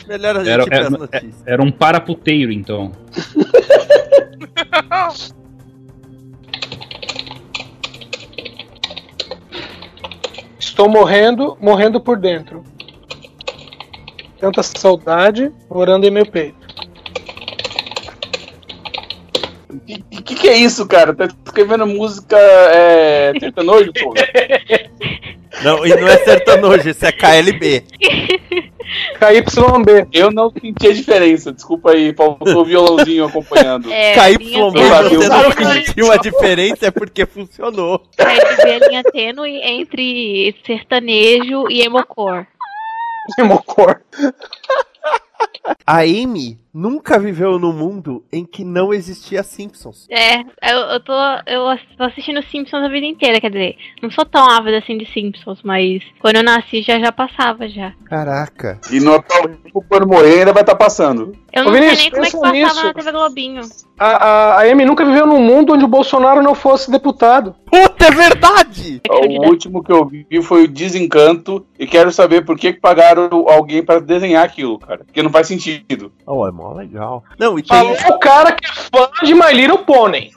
Melhor 0.07 0.37
a 0.37 0.45
gente 0.45 0.53
Era, 0.53 0.65
era, 0.71 0.91
notícias. 0.91 1.35
era 1.45 1.63
um 1.63 1.71
paraputeiro, 1.71 2.53
então. 2.53 2.93
Estou 10.79 10.89
morrendo, 10.89 11.59
morrendo 11.61 12.01
por 12.01 12.17
dentro. 12.17 12.63
Tanta 14.39 14.63
saudade 14.63 15.53
morando 15.69 16.07
em 16.07 16.11
meu 16.13 16.25
peito. 16.25 16.57
O 19.69 19.81
que, 19.81 20.23
que, 20.23 20.35
que 20.37 20.49
é 20.49 20.57
isso, 20.57 20.87
cara? 20.87 21.13
Tá 21.13 21.27
escrevendo 21.45 21.85
música 21.85 22.39
é, 22.39 23.33
sertanojo, 23.41 23.93
pô? 23.93 24.15
Não, 25.65 25.85
e 25.85 25.89
não 25.97 26.07
é 26.07 26.17
sertanojo, 26.19 26.89
isso 26.89 27.05
é 27.05 27.11
KLB. 27.11 27.83
KYB. 29.19 30.09
Eu 30.13 30.31
não 30.31 30.51
senti 30.51 30.89
a 30.89 30.93
diferença, 30.93 31.53
desculpa 31.53 31.93
aí, 31.93 32.15
faltou 32.15 32.63
o 32.63 32.65
violãozinho 32.65 33.25
acompanhando. 33.25 33.93
É, 33.93 34.15
KYB, 34.15 34.53
você 34.53 35.29
não 35.29 35.53
sentiu 35.53 36.13
a 36.13 36.17
diferença 36.17 36.87
é 36.87 36.91
porque 36.91 37.27
funcionou. 37.27 38.03
KLB 38.17 38.71
é 38.71 38.89
linha 38.89 39.03
tênue 39.05 39.61
entre 39.63 40.55
sertanejo 40.65 41.69
e 41.71 41.83
emocore. 41.83 42.47
Emocor. 43.39 44.01
A 45.87 46.01
Amy 46.01 46.59
nunca 46.73 47.19
viveu 47.19 47.59
num 47.59 47.73
mundo 47.73 48.25
em 48.33 48.45
que 48.45 48.65
não 48.65 48.93
existia 48.93 49.43
Simpsons. 49.43 50.07
É, 50.11 50.41
eu, 50.73 50.79
eu 50.93 51.01
tô. 51.01 51.13
Eu 51.47 51.79
tô 51.97 52.05
assistindo 52.05 52.43
Simpsons 52.43 52.85
a 52.85 52.89
vida 52.89 53.07
inteira, 53.07 53.41
quer 53.41 53.51
dizer, 53.51 53.77
não 54.03 54.11
sou 54.11 54.25
tão 54.25 54.49
ávida 54.49 54.79
assim 54.79 54.97
de 54.97 55.07
Simpsons, 55.07 55.61
mas 55.63 56.03
quando 56.21 56.37
eu 56.37 56.43
nasci 56.43 56.83
já 56.83 56.99
já 57.01 57.11
passava 57.11 57.69
já. 57.69 57.93
Caraca. 58.05 58.81
E 58.93 59.01
no 59.01 59.23
quando 59.89 60.07
morrer 60.07 60.41
ainda 60.41 60.53
vai 60.53 60.63
estar 60.63 60.77
passando. 60.77 61.37
Eu 61.53 61.63
Ô, 61.63 61.65
não 61.67 61.73
Vinícius, 61.73 62.01
sei 62.01 62.11
nem 62.11 62.11
como 62.11 62.25
é 62.25 62.31
que 62.31 62.37
passava 62.37 62.53
nisso. 62.53 62.85
na 62.85 62.95
TV 62.95 63.13
Globinho. 63.13 63.63
A, 63.99 64.07
a, 64.07 64.61
a 64.61 64.71
Amy 64.71 64.85
nunca 64.85 65.05
viveu 65.05 65.27
num 65.27 65.43
mundo 65.43 65.73
onde 65.73 65.85
o 65.85 65.89
Bolsonaro 65.89 66.43
não 66.43 66.55
fosse 66.55 66.91
deputado. 66.91 67.55
Puta, 67.67 68.07
é 68.07 68.11
verdade! 68.11 69.01
O 69.11 69.49
último 69.49 69.83
que 69.83 69.91
eu 69.91 70.07
vi 70.07 70.27
foi 70.43 70.65
o 70.65 70.69
Desencanto 70.69 71.67
e 71.79 71.87
quero 71.87 72.11
saber 72.11 72.45
por 72.45 72.59
que, 72.59 72.73
pagaram 72.73 73.29
alguém 73.49 73.83
pra 73.83 74.01
desenhar 74.01 74.45
aquilo, 74.45 74.79
cara. 74.79 75.05
Porque 75.05 75.23
não 75.23 75.31
faz 75.31 75.47
sentido. 75.47 76.13
Oh, 76.27 76.47
é 76.47 76.51
mó 76.51 76.73
legal. 76.73 77.23
Não, 77.39 77.59
e 77.59 77.63
tem. 77.63 77.77
Falou 77.77 77.97
o 78.17 78.19
cara 78.19 78.53
que 78.53 78.67
é 78.67 78.73
fã 78.73 79.09
de 79.23 79.35
My 79.35 79.53
Little 79.53 79.79
Pony. 79.79 80.33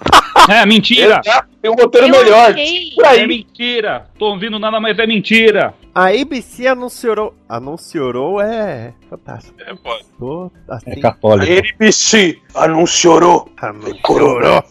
É 0.50 0.66
mentira! 0.66 1.22
Exato, 1.24 1.50
tem 1.62 1.70
um 1.72 1.76
roteiro 1.76 2.08
Eu 2.08 2.12
melhor. 2.24 2.56
É 2.58 3.08
aí. 3.08 3.28
mentira! 3.28 4.08
Tô 4.18 4.32
ouvindo 4.32 4.58
nada, 4.60 4.80
mas 4.80 4.98
é 4.98 5.06
mentira! 5.06 5.74
A 5.94 6.08
ABC 6.08 6.68
anunciou. 6.68 7.36
Anunciou 7.50 8.40
é. 8.40 8.94
Fantástico. 9.10 9.56
É, 9.62 9.76
pode. 9.76 10.06
Tô 10.18 10.50
assim. 10.70 11.02
católico. 11.02 11.52
NBC 11.52 12.40
anunciou. 12.56 13.50
Anunciou. 13.58 14.64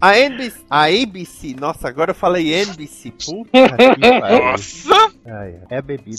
A 0.00 0.16
NBC. 0.16 0.60
A 0.70 0.84
ABC. 0.84 1.56
Nossa, 1.58 1.88
agora 1.88 2.12
eu 2.12 2.14
falei 2.14 2.54
NBC. 2.54 3.10
Puta 3.10 3.50
que 3.50 3.68
pariu. 4.20 4.44
Nossa! 4.44 5.12
Ai, 5.26 5.56
é 5.68 5.82
bebida. 5.82 6.16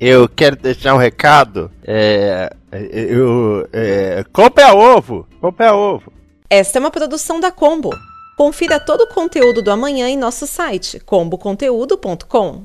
Eu 0.00 0.28
quero 0.28 0.56
deixar 0.56 0.94
um 0.94 0.98
recado. 0.98 1.70
É. 1.84 2.52
Eu. 2.72 3.68
É, 3.72 4.24
compre 4.32 4.64
a 4.64 4.74
ovo! 4.74 5.26
Compre 5.40 5.66
a 5.66 5.74
ovo! 5.74 6.12
Esta 6.50 6.78
é 6.78 6.80
uma 6.80 6.90
produção 6.90 7.38
da 7.38 7.50
Combo. 7.50 7.90
Confira 8.36 8.80
todo 8.80 9.02
o 9.02 9.08
conteúdo 9.08 9.62
do 9.62 9.70
amanhã 9.70 10.08
em 10.08 10.16
nosso 10.16 10.46
site 10.46 10.98
comboconteúdo.com. 11.00 12.64